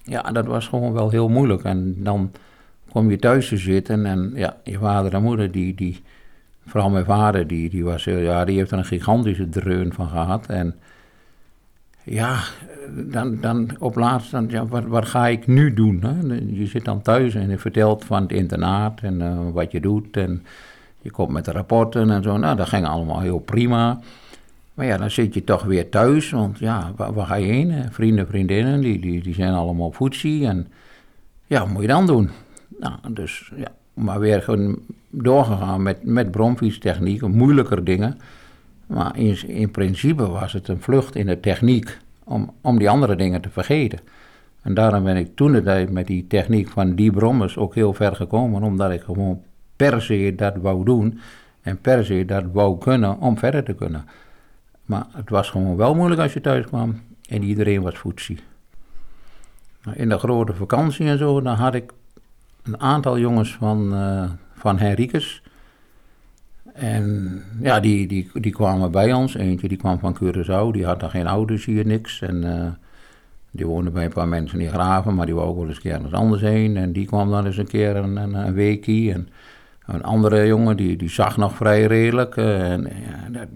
[0.03, 1.63] ja, dat was gewoon wel heel moeilijk.
[1.63, 2.33] En dan
[2.93, 6.03] kom je thuis te zitten en ja, je vader en moeder, die, die,
[6.67, 10.47] vooral mijn vader, die, die, was, ja, die heeft er een gigantische dreun van gehad.
[10.47, 10.75] En
[12.03, 12.41] ja,
[12.91, 16.03] dan, dan op laatst, dan, ja, wat, wat ga ik nu doen?
[16.03, 16.37] Hè?
[16.61, 20.17] Je zit dan thuis en je vertelt van het internaat en uh, wat je doet.
[20.17, 20.43] En
[21.01, 22.37] je komt met de rapporten en zo.
[22.37, 24.01] Nou, dat ging allemaal heel prima.
[24.75, 27.93] Maar ja, dan zit je toch weer thuis, want ja, waar, ga je heen?
[27.93, 30.13] Vrienden, vriendinnen, die, die, die zijn allemaal op.
[30.23, 30.67] En
[31.47, 32.31] ja, wat moet je dan doen?
[32.81, 34.79] Nou, dus ja, maar weer gewoon
[35.11, 38.19] doorgegaan met, met bromfietstechniek, moeilijker dingen.
[38.87, 43.17] Maar in, in principe was het een vlucht in de techniek om, om die andere
[43.17, 43.99] dingen te vergeten.
[44.63, 48.63] En daarom ben ik toen met die techniek van die brommers ook heel ver gekomen,
[48.63, 49.43] omdat ik gewoon
[49.79, 51.21] per se dat wou doen
[51.63, 54.05] en per se dat wou kunnen om verder te kunnen.
[54.85, 58.39] Maar het was gewoon wel moeilijk als je thuis kwam en iedereen was voetzie.
[59.83, 61.93] Nou, in de grote vakantie en zo, dan had ik
[62.63, 65.43] een aantal jongens van, uh, van Henriques.
[66.75, 69.35] En ja, die, die, die kwamen bij ons.
[69.35, 72.21] Eentje die kwam van Curaçao, die had dan geen ouders hier, niks.
[72.21, 72.67] En uh,
[73.51, 75.83] die woonde bij een paar mensen in Graven, maar die wou ook wel eens een
[75.83, 76.77] keer anders heen.
[76.77, 79.13] En die kwam dan eens een keer een, een, een weekie.
[79.13, 79.29] En
[79.89, 82.37] een andere jongen die, die zag nog vrij redelijk.
[82.37, 83.47] Uh, en ja, daar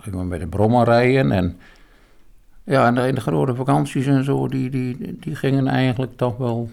[0.00, 1.32] gingen we met de brommer rijden.
[1.32, 1.56] En
[2.64, 6.70] ja, en in de grote vakanties en zo, die, die, die gingen eigenlijk toch wel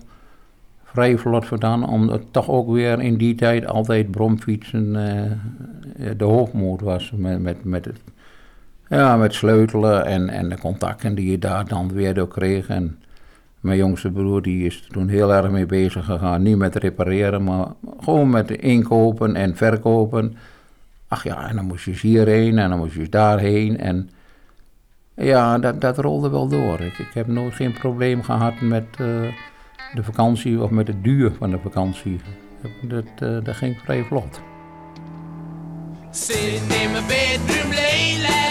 [0.83, 1.87] vrij vlot vandaan.
[1.89, 7.11] Omdat toch ook weer in die tijd altijd bromfietsen uh, de hoofdmoot was.
[7.15, 7.89] Met, met, met,
[8.87, 12.67] ja, met sleutelen en, en de contacten die je daar dan weer door kreeg.
[12.67, 12.97] En,
[13.63, 16.41] mijn jongste broer die is toen heel erg mee bezig gegaan.
[16.41, 17.67] Niet met repareren, maar
[17.99, 20.35] gewoon met inkopen en verkopen.
[21.07, 23.77] Ach ja, en dan moest je hierheen en dan moest je daarheen.
[23.77, 24.09] En
[25.15, 26.79] ja, dat, dat rolde wel door.
[26.79, 29.07] Ik, ik heb nooit geen probleem gehad met uh,
[29.93, 32.19] de vakantie of met het duur van de vakantie.
[32.81, 34.41] Dat, uh, dat ging vrij vlot.
[36.11, 38.42] Sitting in my bedroom late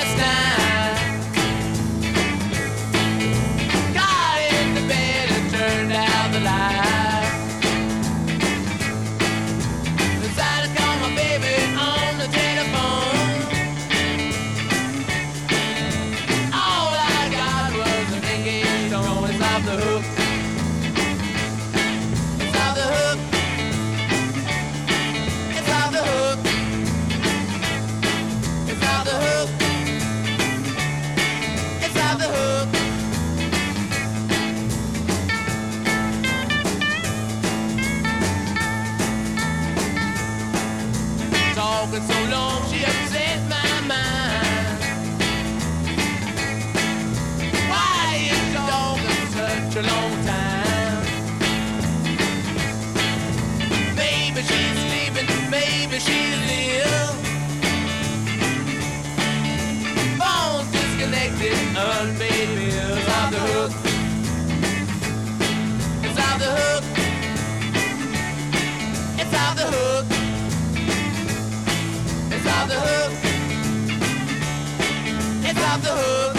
[49.72, 51.04] such a long time.
[53.96, 57.14] Maybe she's sleeping, maybe she's ill.
[60.18, 63.72] Phone's disconnected, unpaid bills off the hook.
[66.04, 66.84] It's off the hook.
[69.20, 70.06] It's off the hook.
[72.34, 73.12] It's off the hook.
[75.48, 76.31] It's off the hook.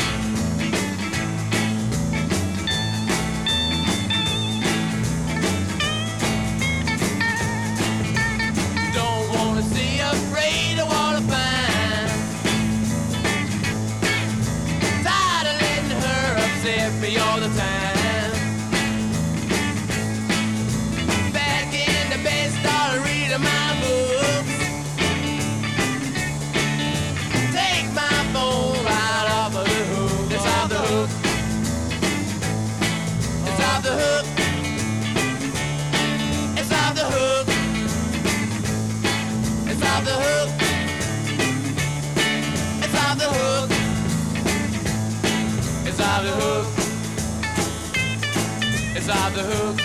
[49.24, 49.80] Off the hook.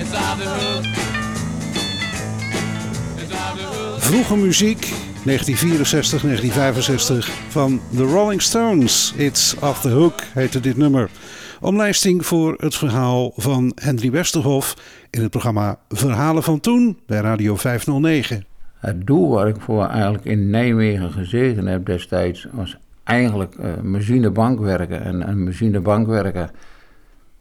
[0.00, 0.84] It's off the hook.
[3.22, 4.00] It's off the hook.
[4.00, 4.80] Vroege muziek,
[5.24, 9.14] 1964, 1965 van The Rolling Stones.
[9.16, 11.10] It's Off the Hook heette dit nummer.
[11.60, 14.76] Omlijsting voor het verhaal van Henry Westerhof
[15.10, 18.44] in het programma Verhalen van Toen bij Radio 509.
[18.78, 25.04] Het doel waar ik voor eigenlijk in Nijmegen gezeten heb destijds was eigenlijk eh machinebankwerken.
[25.04, 26.50] En, en machinebankwerken,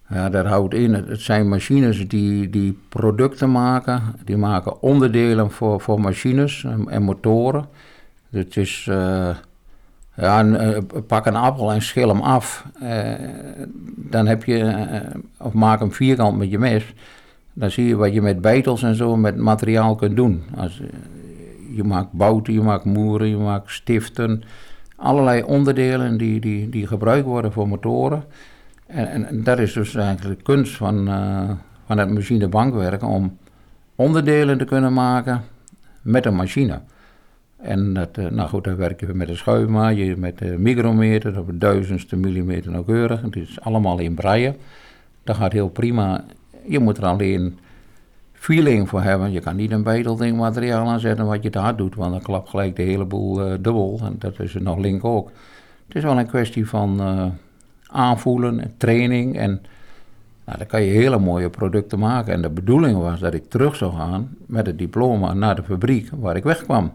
[0.09, 4.01] ja, dat houdt in, het, zijn machines die, die producten maken.
[4.25, 7.65] Die maken onderdelen voor, voor machines en, en motoren.
[8.29, 9.29] Het is, eh,
[10.15, 12.65] ja, eh, pak een appel en schil hem af.
[12.81, 13.13] Eh,
[13.95, 14.75] dan heb je,
[15.37, 16.93] of maak hem vierkant met je mes.
[17.53, 20.43] Dan zie je wat je met beitels en zo met materiaal kunt doen.
[20.57, 20.81] Als,
[21.75, 24.43] je maakt bouten, je maakt moeren, je maakt stiften.
[24.95, 28.23] Allerlei onderdelen die, die, die gebruikt worden voor motoren.
[28.89, 31.49] En, dat is dus eigenlijk de kunst van, eh,
[31.85, 33.37] van het machinebankwerken om
[33.95, 35.41] onderdelen te kunnen maken
[36.01, 36.79] met een machine.
[37.57, 41.39] En dat, eh, nou goed, dan werk je met een schuifmaat, je met een micrometer,
[41.39, 43.21] op duizendste millimeter nauwkeurig.
[43.21, 44.55] Het is allemaal in braille.
[45.23, 46.23] Dat gaat heel prima.
[46.65, 47.59] Je moet er alleen
[48.33, 49.31] feeling voor hebben.
[49.31, 52.75] Je kan niet een betelding materiaal aanzetten wat je daar doet, want dan klapt gelijk
[52.75, 53.99] de hele boel eh, dubbel.
[54.03, 55.31] En dat is er nog link ook.
[55.87, 57.01] Het is wel een kwestie van
[57.91, 59.37] aanvoelen en training.
[59.37, 59.61] En
[60.45, 62.33] nou, dan kan je hele mooie producten maken.
[62.33, 66.09] En de bedoeling was dat ik terug zou gaan met het diploma naar de fabriek
[66.19, 66.91] waar ik wegkwam.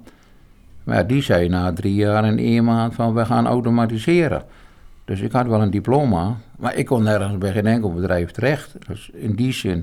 [0.84, 4.42] Maar die zei na drie jaar en één maand van we gaan automatiseren.
[5.04, 8.76] Dus ik had wel een diploma, maar ik kon nergens bij geen enkel bedrijf terecht.
[8.86, 9.78] Dus in die zin,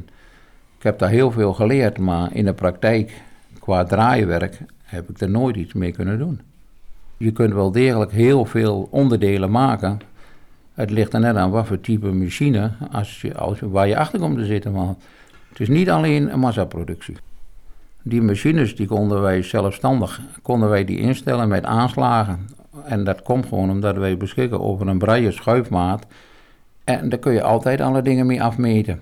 [0.78, 3.22] ik heb daar heel veel geleerd, maar in de praktijk,
[3.60, 6.42] qua draaiwerk, heb ik er nooit iets mee kunnen doen.
[7.18, 10.00] Je kunt wel degelijk heel veel onderdelen maken.
[10.74, 14.20] Het ligt er net aan wat voor type machine, als je, als, waar je achter
[14.20, 14.72] komt te zitten.
[14.72, 14.98] Want
[15.50, 17.18] het is niet alleen een massaproductie.
[18.04, 22.48] Die machines die konden wij zelfstandig konden wij die instellen met aanslagen.
[22.86, 26.06] En dat komt gewoon omdat wij beschikken over een braille schuifmaat.
[26.84, 29.02] En daar kun je altijd alle dingen mee afmeten.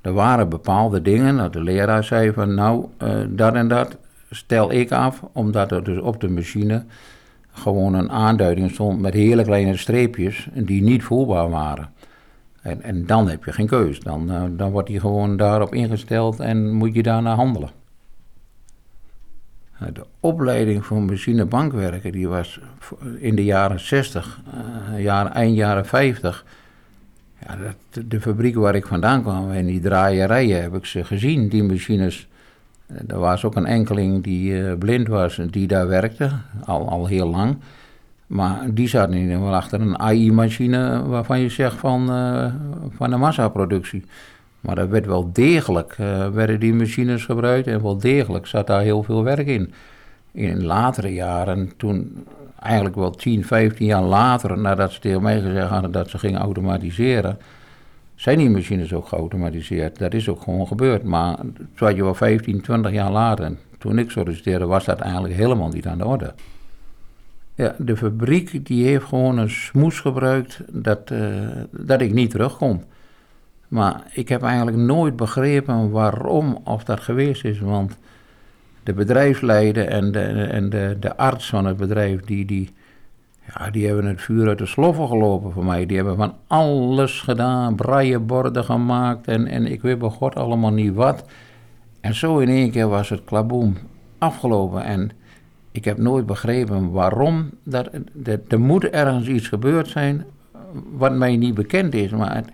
[0.00, 3.96] Er waren bepaalde dingen, dat de leraar zei van nou, uh, dat en dat
[4.30, 6.84] stel ik af, omdat er dus op de machine
[7.52, 11.90] gewoon een aanduiding stond met hele kleine streepjes die niet voelbaar waren.
[12.62, 14.00] En, en dan heb je geen keus.
[14.00, 17.70] Dan, uh, dan wordt die gewoon daarop ingesteld en moet je daarna handelen.
[19.92, 22.60] De opleiding voor machinebankwerken die was
[23.18, 24.40] in de jaren 60,
[24.94, 26.44] uh, jaren, eind jaren 50.
[27.46, 31.48] Ja, dat, de fabriek waar ik vandaan kwam, in die draaierijen, heb ik ze gezien,
[31.48, 32.28] die machines.
[33.06, 36.30] Er was ook een enkeling die uh, blind was en die daar werkte,
[36.64, 37.56] al, al heel lang.
[38.26, 42.52] Maar die zat niet wel achter een AI-machine waarvan je zegt van, uh,
[42.96, 44.04] van de massaproductie.
[44.60, 45.96] Maar er werd wel degelijk,
[46.32, 49.72] werden die machines gebruikt en wel degelijk zat daar heel veel werk in.
[50.32, 52.24] In latere jaren, toen
[52.62, 56.40] eigenlijk wel 10, 15 jaar later, nadat ze tegen mij gezegd hadden dat ze gingen
[56.40, 57.38] automatiseren,
[58.22, 59.98] zijn die machines ook geautomatiseerd.
[59.98, 61.02] Dat is ook gewoon gebeurd.
[61.02, 61.38] Maar
[61.74, 65.86] toen je wel 15, 20 jaar later, toen ik solliciteerde, was dat eigenlijk helemaal niet
[65.86, 66.34] aan de orde.
[67.54, 71.20] Ja, de fabriek die heeft gewoon een smoes gebruikt dat, uh,
[71.70, 72.84] dat ik niet terugkom.
[73.68, 77.60] Maar ik heb eigenlijk nooit begrepen waarom of dat geweest is.
[77.60, 77.98] Want
[78.82, 82.70] de bedrijfsleider en de, en de, de arts van het bedrijf, die, die,
[83.46, 85.86] Ja, die hebben het vuur uit de sloffen gelopen voor mij.
[85.86, 90.94] Die hebben van alles gedaan, braaienborden gemaakt en, en ik weet bij god allemaal niet
[90.94, 91.24] wat.
[92.00, 93.76] En zo in één keer was het klaboom
[94.18, 95.10] afgelopen en
[95.70, 97.50] ik heb nooit begrepen waarom.
[97.64, 97.88] Dat,
[98.48, 100.24] er moet ergens iets gebeurd zijn
[100.92, 102.10] wat mij niet bekend is.
[102.10, 102.44] Maar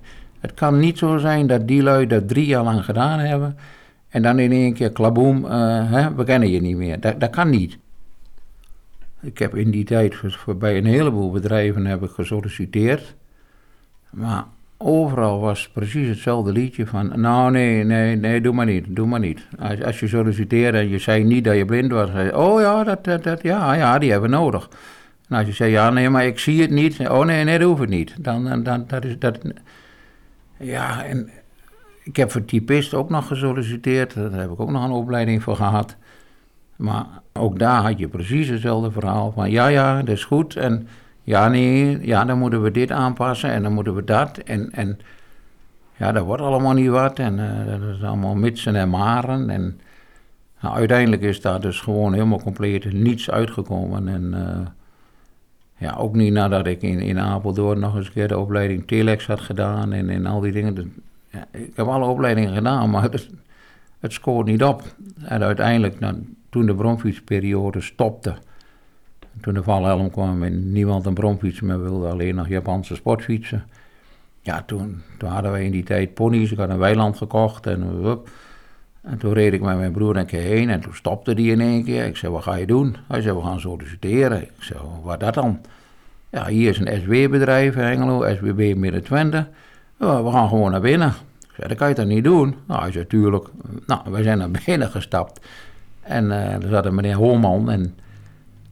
[0.41, 3.57] het, kan niet zo zijn dat die lui dat drie jaar lang gedaan hebben.
[4.09, 5.51] En dan in één keer klaboom, uh,
[5.91, 7.01] hè, we kennen je niet meer.
[7.01, 7.79] Dat, dat kan niet.
[9.21, 10.21] Ik heb in die tijd
[10.59, 13.15] bij een heleboel bedrijven heb ik gesolliciteerd.
[14.11, 14.45] Maar
[14.77, 17.21] overal was precies hetzelfde liedje van...
[17.21, 19.47] Nou, nee, nee, nee, doe maar niet, doe maar niet.
[19.59, 22.11] Als, als je solliciteerde en je zei niet dat je blind was...
[22.11, 24.69] Zei, oh ja, dat, dat, ja, ja, die hebben we nodig.
[25.29, 27.09] En als je zei, ja, nee, maar ik zie het niet.
[27.09, 28.15] Oh nee, nee, dat hoeft het niet.
[28.25, 29.39] Dan, dan, dan dat is dat...
[30.57, 31.31] Ja, en
[32.03, 34.15] ik heb voor typist ook nog gesolliciteerd.
[34.15, 35.97] Daar heb ik ook nog een opleiding voor gehad.
[36.79, 40.57] Maar ook daar had je precies hetzelfde verhaal van ja, ja, dat is goed.
[40.57, 40.89] En
[41.23, 44.39] ja, nee, ja, dan moeten we dit aanpassen en dan moeten we dat.
[44.39, 44.99] En, en
[45.97, 47.19] ja, dat wordt allemaal niet wat.
[47.19, 49.51] En uh, dat is allemaal mitsen en maren.
[49.51, 49.81] En
[50.61, 54.09] nou, uiteindelijk is daar dus gewoon helemaal compleet niets uitgekomen.
[54.09, 54.67] En uh,
[55.77, 59.27] ja, ook niet nadat ik in, in Apeldoorn nog eens een keer de opleiding Telex
[59.27, 60.95] had gedaan en, en al die dingen.
[61.31, 63.29] ja, ik heb alle opleidingen gedaan, maar het,
[64.01, 64.83] het scoort niet op.
[65.25, 66.15] En uiteindelijk, nou,
[66.51, 68.35] toen de bromfietsperiode stopte,
[69.41, 73.65] toen de valhelm kwam en niemand een bromfiets meer wilde, alleen nog Japanse sportfietsen.
[74.41, 78.03] Ja, toen, toen hadden wij in die tijd ponies, ik had een weiland gekocht en
[78.03, 78.29] wup.
[79.03, 81.61] En toen reed ik met mijn broer een keer heen en toen stopte die in
[81.61, 82.05] één keer.
[82.05, 82.97] Ik zei, wat ga je doen?
[83.09, 84.43] Hij zei, we gaan solliciteren.
[84.43, 85.61] Ik zei, wat dat dan?
[86.31, 89.47] Ja, hier is een SW-bedrijf in Engelo, SWB Midden-Twente.
[89.99, 91.09] Ja, we gaan gewoon naar binnen.
[91.41, 92.55] Ik zei, dat kan je toch niet doen?
[92.67, 93.49] Nou, hij zei, tuurlijk.
[93.87, 95.47] Nou, wij zijn naar binnen gestapt.
[96.09, 97.95] En uh, zat een meneer Holman en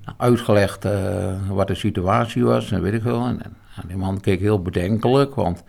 [0.05, 0.93] nou, uitgelegd uh,
[1.49, 3.27] wat de situatie was en weet ik wel.
[3.27, 3.41] En,
[3.87, 5.65] die man keek heel bedenkelijk, want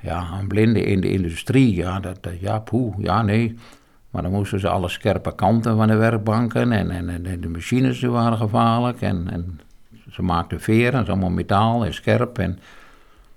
[0.00, 2.62] ja, een blinde in de industrie, ja, dat, ja,
[2.98, 3.58] ja, nee.
[4.10, 8.00] Maar dan moesten ze alle scherpe kanten van de werkbanken en, en, en de machines
[8.00, 9.00] die waren gevaarlijk.
[9.00, 9.60] En, en
[10.10, 12.38] ze maakten veren, dat is allemaal metaal en scherp.
[12.38, 12.58] En,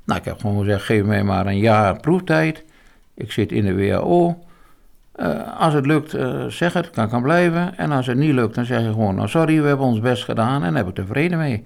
[0.03, 2.63] nou, ik heb gewoon gezegd, geef mij maar een jaar proeftijd.
[3.13, 4.43] Ik zit in de WHO.
[5.19, 7.77] Uh, als het lukt, uh, zeg het, kan ik gaan blijven.
[7.77, 10.23] En als het niet lukt, dan zeg je gewoon, nou sorry, we hebben ons best
[10.23, 11.63] gedaan en daar heb ik tevreden mee.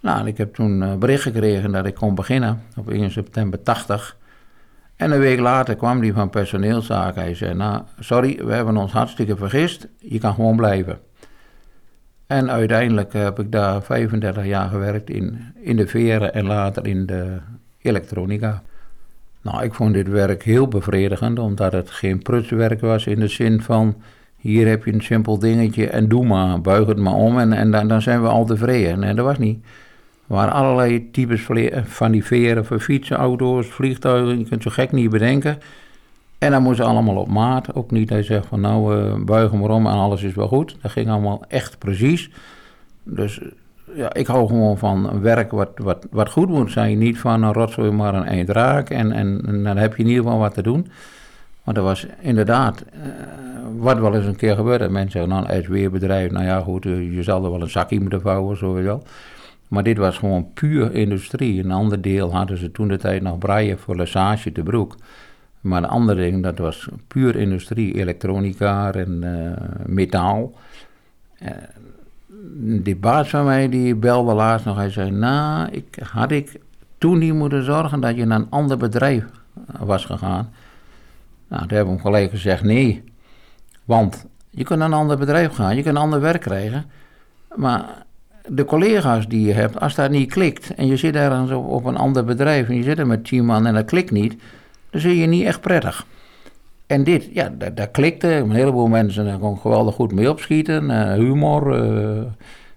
[0.00, 4.16] Nou, ik heb toen uh, bericht gekregen dat ik kon beginnen op 1 september 80.
[4.96, 7.22] En een week later kwam die van personeelszaken.
[7.22, 9.88] Hij zei, nou, sorry, we hebben ons hartstikke vergist.
[9.98, 10.98] Je kan gewoon blijven.
[12.26, 17.06] En uiteindelijk heb ik daar 35 jaar gewerkt in, in de veren en later in
[17.06, 17.36] de
[17.82, 18.62] elektronica.
[19.44, 23.62] Nou, ik vond dit werk heel bevredigend, omdat het geen prutswerk was in de zin
[23.62, 23.94] van...
[24.36, 27.70] hier heb je een simpel dingetje en doe maar, buig het maar om en, en
[27.70, 28.98] dan, dan zijn we al tevreden.
[28.98, 29.64] Nee, dat was niet.
[30.28, 31.46] Er waren allerlei types
[31.84, 34.38] van die veren voor fietsen, auto's, vliegtuigen.
[34.38, 35.58] Je kunt zo gek niet bedenken.
[36.38, 37.74] En dan moest allemaal op maat.
[37.74, 40.76] Ook niet hij zegt van nou uh, buigen maar om en alles is wel goed.
[40.82, 42.30] Dat ging allemaal echt precies.
[43.02, 43.40] Dus
[43.94, 46.98] ja, ik hou gewoon van werk wat, wat, wat goed moet zijn.
[46.98, 48.90] Niet van een rotzooi maar een eind raak.
[48.90, 50.86] En, en, dan heb je in ieder geval wat te doen.
[51.64, 53.00] Maar dat was inderdaad, uh,
[53.76, 54.88] wat wel eens een keer gebeurde.
[54.88, 58.00] Mensen zeggen, nou een SW-bedrijf, nou ja goed, uh, je zal er wel een zakje
[58.00, 59.02] moeten vouwen, wel.
[59.68, 61.64] Maar dit was gewoon puur industrie.
[61.64, 64.96] Een ander deel hadden ze toen de tijd nog braaien voor Lesage de Broek.
[65.60, 69.52] Maar een ander ding, dat was puur industrie, elektronica en uh,
[69.86, 70.52] metaal.
[71.42, 71.48] Uh,
[72.82, 74.76] die baas van mij, die belde laatst nog.
[74.76, 76.60] Hij zei, nou, ik, had ik
[76.98, 79.24] toen niet moeten zorgen dat je naar een ander bedrijf
[79.78, 80.52] was gegaan.
[81.48, 83.04] Nou, toen hebben we hem gelijk gezegd, nee.
[83.84, 86.84] Want je kunt naar een ander bedrijf gaan, je kunt een ander werk krijgen.
[87.54, 88.04] Maar
[88.48, 91.84] de collega's die je hebt, als dat niet klikt en je zit ergens op, op
[91.84, 94.36] een ander bedrijf en je zit er met tien man en dat klikt niet,
[94.90, 96.06] dan zit je niet echt prettig.
[96.94, 98.28] En dit, ja, dat, dat klikte.
[98.28, 100.84] Een heleboel mensen daar kon geweldig goed mee opschieten.
[100.90, 102.22] Uh, humor, uh,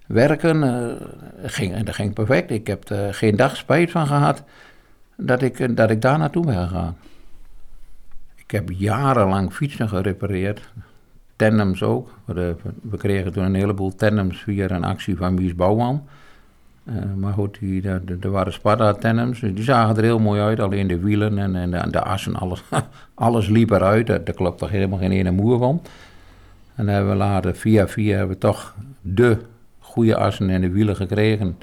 [0.06, 2.50] werken, uh, ging, dat ging perfect.
[2.50, 4.44] Ik heb er geen dag spijt van gehad
[5.16, 6.96] dat ik, dat ik daar naartoe ben gegaan.
[8.36, 10.72] Ik heb jarenlang fietsen gerepareerd
[11.36, 12.18] tandems ook.
[12.24, 16.06] We, we, kregen toen een heleboel tandems via een actie van Mies Bouwman.
[16.88, 17.82] Uh, maar goed, die,
[18.20, 19.40] er waren Sparta-tandems.
[19.40, 22.62] Die zagen er heel mooi uit, alleen de wielen en, en de, assen, alles,
[23.14, 24.06] alles liep eruit.
[24.06, 25.82] Daar, daar klopt toch helemaal geen ene moer van.
[26.74, 29.38] En dan hebben we later, via via, hebben we toch de
[29.78, 31.56] goede assen en de wielen gekregen.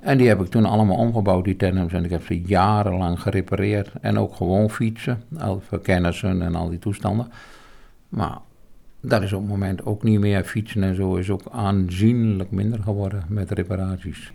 [0.00, 1.92] En die heb ik toen allemaal omgebouwd, die tandems.
[1.92, 3.92] En ik heb ze jarenlang gerepareerd.
[4.00, 5.22] En ook gewoon fietsen,
[5.68, 7.32] voor kennissen en al die toestanden.
[8.08, 8.38] Maar
[9.00, 10.44] dat is op het moment ook niet meer.
[10.44, 14.32] Fietsen en zo is ook aanzienlijk minder geworden met reparaties.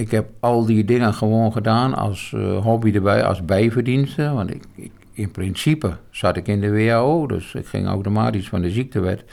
[0.00, 4.34] Ik heb al die dingen gewoon gedaan als uh, hobby erbij, als bijverdiensten.
[4.34, 8.62] Want ik, ik, in principe zat ik in de WHO, dus ik ging automatisch van
[8.62, 9.24] de ziektewet,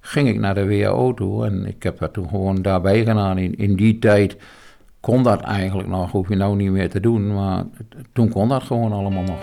[0.00, 1.46] ging ik naar de WHO toe.
[1.46, 3.38] En ik heb dat toen gewoon daarbij gedaan.
[3.38, 4.36] In, in die tijd
[5.00, 7.64] kon dat eigenlijk nog, hoef je nou niet meer te doen, maar
[8.12, 9.42] toen kon dat gewoon allemaal nog.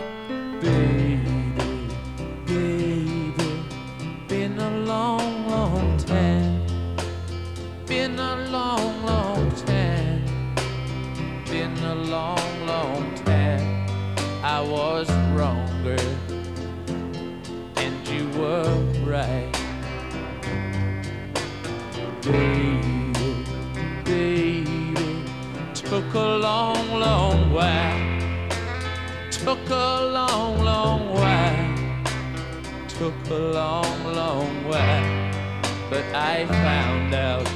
[36.01, 37.47] But I found out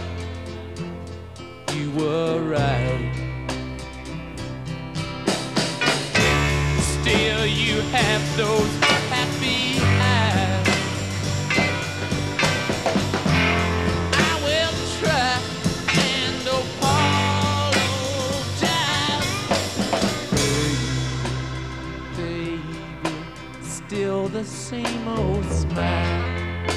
[1.73, 3.11] you were right.
[6.79, 8.79] Still, you have those
[9.09, 10.67] happy eyes.
[14.13, 15.39] I will try
[16.11, 17.15] and apologize.
[20.31, 20.81] Baby,
[22.17, 22.61] baby,
[23.61, 26.67] still the same old smile,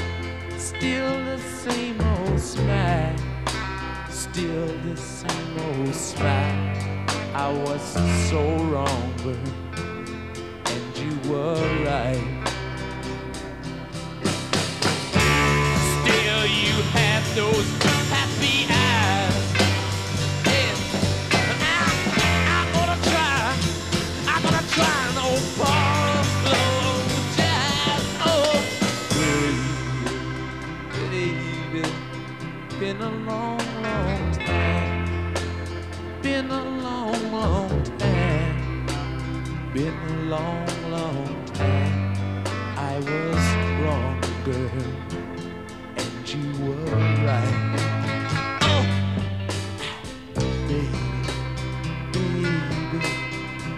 [0.57, 1.28] still
[1.69, 3.17] same old smile,
[4.09, 7.07] still the same old smile.
[7.35, 7.83] I was
[8.31, 9.37] so wrong, but
[10.73, 12.25] and you were right.
[16.01, 17.98] Still, you have those
[39.79, 42.13] Been a long, long time.
[42.77, 43.45] I was
[43.81, 44.83] wrong, girl,
[45.97, 46.85] and you were
[47.25, 48.59] right.
[48.63, 48.85] Oh,
[50.35, 50.83] baby,
[52.11, 53.07] baby,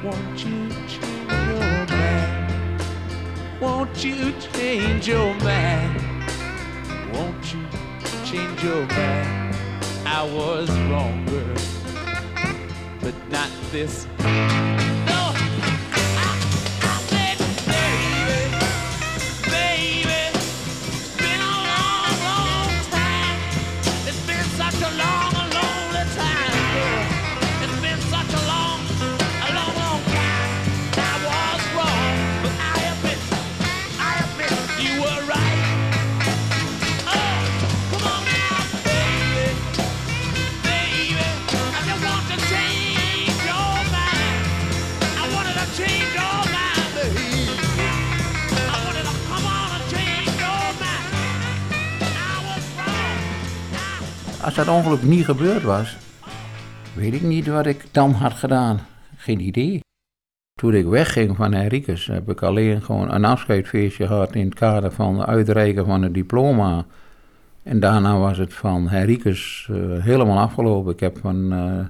[0.02, 2.82] won't you change your mind?
[3.60, 6.00] Won't you change your mind?
[7.12, 7.62] Won't you?
[8.24, 9.54] change your mind.
[10.06, 11.56] I was wrong, girl,
[13.02, 14.06] but not this.
[54.70, 55.96] Ongeluk niet gebeurd was,
[56.94, 58.80] weet ik niet wat ik dan had gedaan.
[59.16, 59.80] Geen idee.
[60.60, 64.92] Toen ik wegging van Henricus heb ik alleen gewoon een afscheidfeestje gehad in het kader
[64.92, 66.84] van het uitreiken van het diploma.
[67.62, 70.92] En daarna was het van Henricus uh, helemaal afgelopen.
[70.92, 71.84] Ik heb van uh,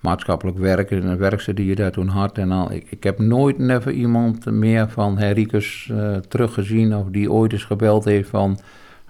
[0.00, 2.38] maatschappelijk werken en werkster die je daar toen had.
[2.38, 7.52] En al, ik, heb nooit never iemand meer van Henricus uh, teruggezien of die ooit
[7.52, 8.58] eens gebeld heeft van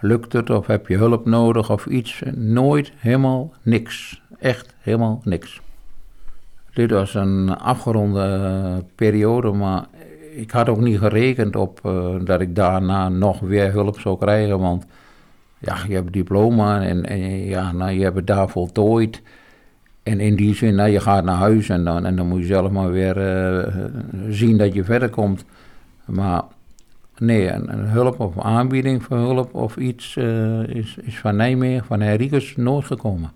[0.05, 2.22] lukt het of heb je hulp nodig of iets.
[2.34, 4.22] Nooit helemaal niks.
[4.38, 5.61] Echt helemaal niks.
[6.74, 9.84] Dit was een afgeronde periode, maar
[10.36, 14.59] ik had ook niet gerekend op uh, dat ik daarna nog weer hulp zou krijgen.
[14.59, 14.86] Want
[15.59, 19.22] ja, je hebt diploma en, ja, nou, je hebt het daar voltooid.
[20.02, 22.46] En in die zin, nou, je gaat naar huis en dan, en dan moet je
[22.46, 23.84] zelf maar weer uh,
[24.28, 25.44] zien dat je verder komt.
[26.05, 26.42] Maar
[27.18, 32.00] Nee, een, hulp of aanbieding voor hulp of iets uh, is, is van Nijmegen, van
[32.00, 33.30] Henricus, nooit gekomen.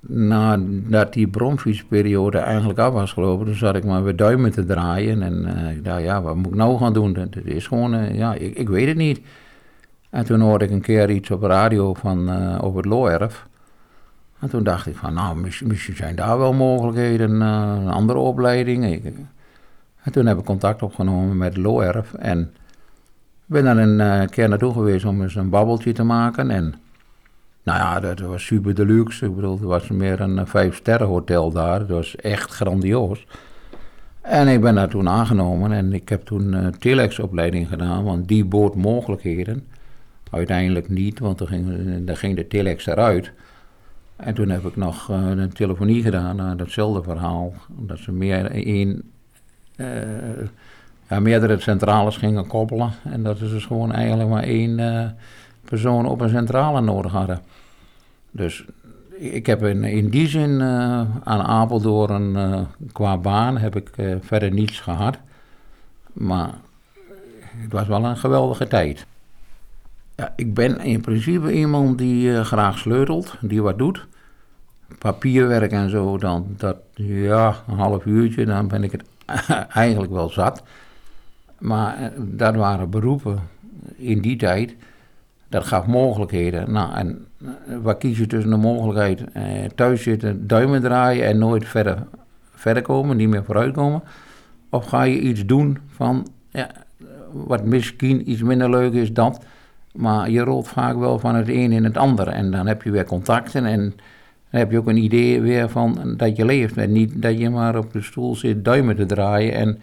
[0.00, 5.22] Nadat die bronfietsperiode eigenlijk af was gelopen, toen zat ik maar weer duimen te draaien.
[5.22, 7.14] En uh, ik dacht, ja, wat moet ik nou gaan doen?
[7.14, 9.20] Het is gewoon, uh, ja, ik, ik, weet het niet.
[10.10, 12.30] En toen hoorde ik een keer iets op radio van,
[12.60, 13.46] over het Looerf.
[14.38, 18.92] En toen dacht ik van, nou, misschien, misschien zijn daar wel mogelijkheden, een andere opleiding.
[18.92, 19.02] Ik,
[20.02, 22.52] en toen heb ik contact opgenomen met Loerf en
[23.46, 26.50] ben daar een uh, keer naartoe geweest om eens een babbeltje te maken.
[26.50, 26.74] En
[27.62, 29.26] nou ja, dat was super deluxe.
[29.26, 31.80] Ik bedoel, het was meer een vijf-sterren hotel daar.
[31.80, 33.26] Het was echt grandioos.
[34.20, 38.44] En ik ben daar toen aangenomen en ik heb toen uh, telex-opleiding gedaan, want die
[38.44, 39.66] bood mogelijkheden.
[40.30, 41.66] Uiteindelijk niet, want dan ging,
[42.06, 43.32] dan ging de telex eruit.
[44.16, 47.52] En toen heb ik nog een telefonie gedaan datzelfde verhaal.
[47.68, 49.02] Dat ze meer één,
[51.08, 52.92] ja, meerdere centrales gingen koppelen.
[53.04, 55.04] En dat ze dus gewoon eigenlijk maar één uh,
[55.64, 57.40] persoon op een centrale nodig hadden.
[58.30, 58.64] Dus
[59.16, 60.62] ik heb in, in die zin
[61.24, 62.36] aan Apeldoorn
[62.92, 65.16] qua baan heb ik verder niets gehad.
[66.12, 66.50] Maar
[67.56, 69.06] het was wel een geweldige tijd.
[70.16, 74.06] Ja, ik ben in principe iemand die graag sleutelt, die wat doet.
[74.98, 79.04] Papierwerk en zo, dan dat, ja, een half uurtje, dan ben ik het
[79.84, 80.62] eigenlijk wel zat.
[81.58, 83.38] Maar uh, dat waren beroepen
[83.96, 84.74] in die tijd,
[85.48, 86.72] dat gaf mogelijkheden.
[86.72, 87.50] Nou, en uh,
[87.82, 89.22] wat kies je tussen de mogelijkheid
[89.74, 92.06] thuis zitten, duimen draaien en nooit verder,
[92.54, 94.02] verder komen, niet meer vooruit komen?
[94.70, 96.68] Of ga je iets doen van, ja,
[97.32, 99.36] wat misschien iets minder leuk is dan
[99.98, 102.28] maar je rolt vaak wel van het een in het ander.
[102.28, 103.94] En dan heb je weer contacten en
[104.50, 106.76] dan heb je ook een idee weer van dat je leeft.
[106.76, 109.80] En niet dat je maar op de stoel zit duimen te draaien en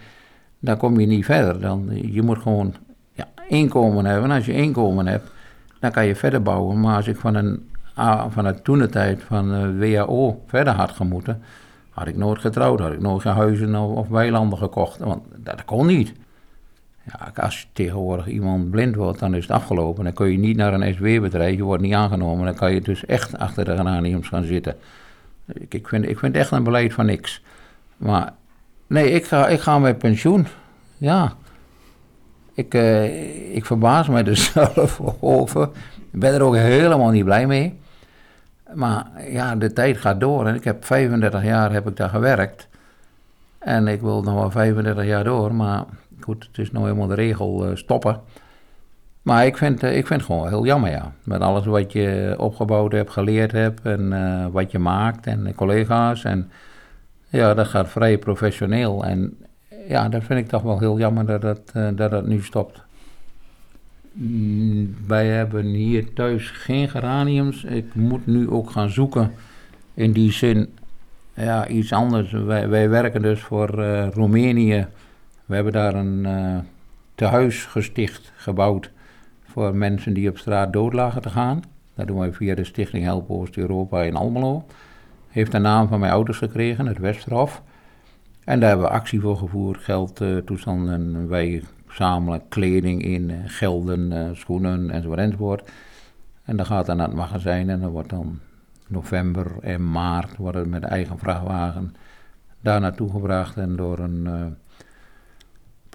[0.59, 1.61] dan kom je niet verder.
[1.61, 2.73] Dan, je moet gewoon
[3.13, 4.29] ja, inkomen hebben.
[4.29, 5.31] En als je inkomen hebt,
[5.79, 6.79] dan kan je verder bouwen.
[6.79, 7.63] Maar als ik van een
[8.29, 11.41] van het toenetijd van de WHO verder had gemoeten,
[11.89, 14.97] had ik nooit getrouwd, had ik nooit geen huizen of weilanden gekocht.
[14.97, 16.13] Want dat kon niet.
[17.05, 20.03] Ja, als tegenwoordig iemand blind wordt, dan is het afgelopen.
[20.03, 22.45] Dan kun je niet naar een SW-bedrijf, je wordt niet aangenomen.
[22.45, 24.75] Dan kan je dus echt achter de geraniums gaan zitten.
[25.53, 27.43] Ik, ik, vind, ik vind echt een beleid van niks.
[27.97, 28.33] Maar
[28.87, 30.47] nee, ik ga, ik ga met pensioen.
[30.97, 31.33] Ja.
[32.53, 35.69] Ik, uh, ik verbaas me er zelf over.
[36.11, 37.79] Ik ben er ook helemaal niet blij mee.
[38.73, 42.67] Maar ja, de tijd gaat door en ik heb 35 jaar heb ik daar gewerkt.
[43.59, 45.83] En ik wil nog wel 35 jaar door, maar
[46.25, 48.21] goed, het is nou helemaal de regel uh, stoppen.
[49.21, 51.13] Maar ik vind, uh, ik vind het gewoon heel jammer, ja.
[51.23, 55.55] Met alles wat je opgebouwd hebt, geleerd hebt en uh, wat je maakt en de
[55.55, 56.23] collega's.
[56.23, 56.49] En
[57.29, 59.05] ja, dat gaat vrij professioneel.
[59.05, 59.37] En
[59.87, 62.81] ja, dat vind ik toch wel heel jammer dat dat, dat, dat nu stopt.
[64.11, 67.63] Mm, wij hebben hier thuis geen geraniums.
[67.63, 69.31] Ik moet nu ook gaan zoeken
[69.93, 70.69] in die zin
[71.33, 72.31] ja, iets anders.
[72.67, 73.69] Wij werken dus voor
[74.13, 74.87] Roemenië
[75.45, 76.57] we hebben daar een uh,
[77.15, 78.91] tehuis gesticht, gebouwd
[79.43, 81.61] voor mensen die op straat dood lagen te gaan.
[81.95, 84.65] Dat doen wij via de Stichting Help Oost-Europa in Almelo.
[85.29, 87.61] Heeft de naam van mijn ouders gekregen, het Westerhof.
[88.43, 91.27] En daar hebben we actie voor gevoerd, geld, uh, toestanden.
[91.27, 95.71] Wij zamelen kleding in, uh, gelden, uh, schoenen enzovoort enzovoort.
[96.43, 98.39] En dan gaat dan naar het magazijn en dan wordt dan
[98.87, 101.95] november en maart worden met eigen vrachtwagen
[102.59, 104.55] daar naartoe gebracht en door een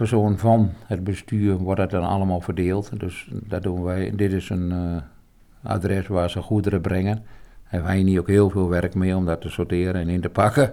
[0.00, 3.00] persoon van het bestuur wordt dat dan allemaal verdeeld.
[3.00, 4.12] Dus dat doen wij.
[4.16, 7.24] Dit is een uh, adres waar ze goederen brengen.
[7.64, 10.28] Hebben wij niet ook heel veel werk mee om dat te sorteren en in te
[10.28, 10.72] pakken.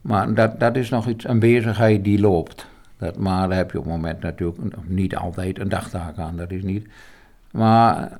[0.00, 2.66] Maar dat, dat is nog iets, een bezigheid die loopt.
[2.98, 6.50] Dat, maar daar heb je op het moment natuurlijk niet altijd een dagtaak aan, dat
[6.50, 6.88] is niet.
[7.50, 8.16] Maar eh,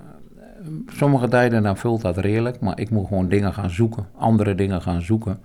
[0.87, 4.83] sommige tijden dan vult dat redelijk, maar ik moet gewoon dingen gaan zoeken, andere dingen
[4.83, 5.41] gaan zoeken.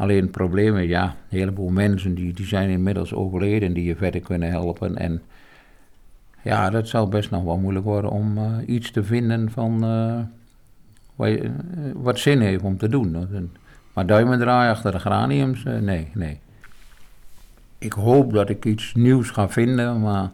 [0.00, 4.50] Alleen het ja, een heleboel mensen die, die zijn inmiddels overleden die je verder kunnen
[4.50, 4.96] helpen.
[4.96, 5.22] En
[6.42, 10.18] ja, dat zal best nog wel moeilijk worden om uh, iets te vinden van uh,
[11.14, 11.50] wat, uh,
[11.94, 13.16] wat, zin heeft om te doen.
[13.92, 16.40] Maar duimen draaien achter de graniums, nee, nee.
[17.78, 20.30] Ik hoop dat ik iets nieuws ga vinden, maar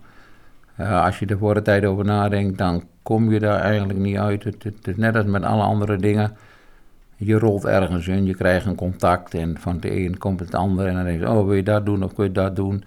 [0.76, 4.44] als je er voor de tijd over nadenkt, dan kom je daar eigenlijk niet uit.
[4.44, 6.36] Het is net als met alle andere dingen
[7.16, 10.86] je rolt ergens in, je krijgt een contact en van de een komt het ander
[10.86, 12.84] en dan denk je, oh wil je dat doen of kun je dat doen?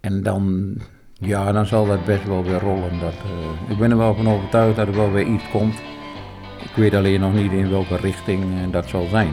[0.00, 0.74] En dan,
[1.12, 3.00] ja, dan zal dat best wel weer rollen.
[3.00, 5.74] Dat, uh, ik ben er wel van overtuigd dat er wel weer iets komt.
[6.62, 9.32] Ik weet alleen nog niet in welke richting uh, dat zal zijn.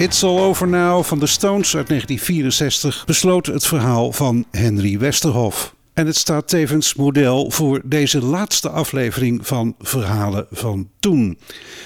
[0.00, 5.74] It's All Over Now van de Stones uit 1964 besloot het verhaal van Henry Westerhof.
[5.94, 11.38] En het staat tevens model voor deze laatste aflevering van Verhalen van Toen.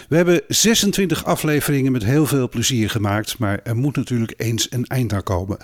[0.08, 4.86] We hebben 26 afleveringen met heel veel plezier gemaakt, maar er moet natuurlijk eens een
[4.86, 5.58] eind aan komen.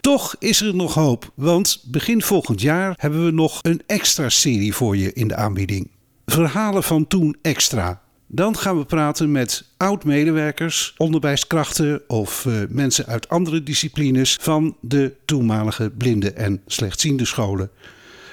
[0.00, 4.74] Toch is er nog hoop, want begin volgend jaar hebben we nog een extra serie
[4.74, 5.90] voor je in de aanbieding.
[6.26, 8.03] Verhalen van Toen Extra.
[8.34, 15.14] Dan gaan we praten met oud-medewerkers, onderwijskrachten of eh, mensen uit andere disciplines van de
[15.24, 17.70] toenmalige blinde en slechtziende scholen.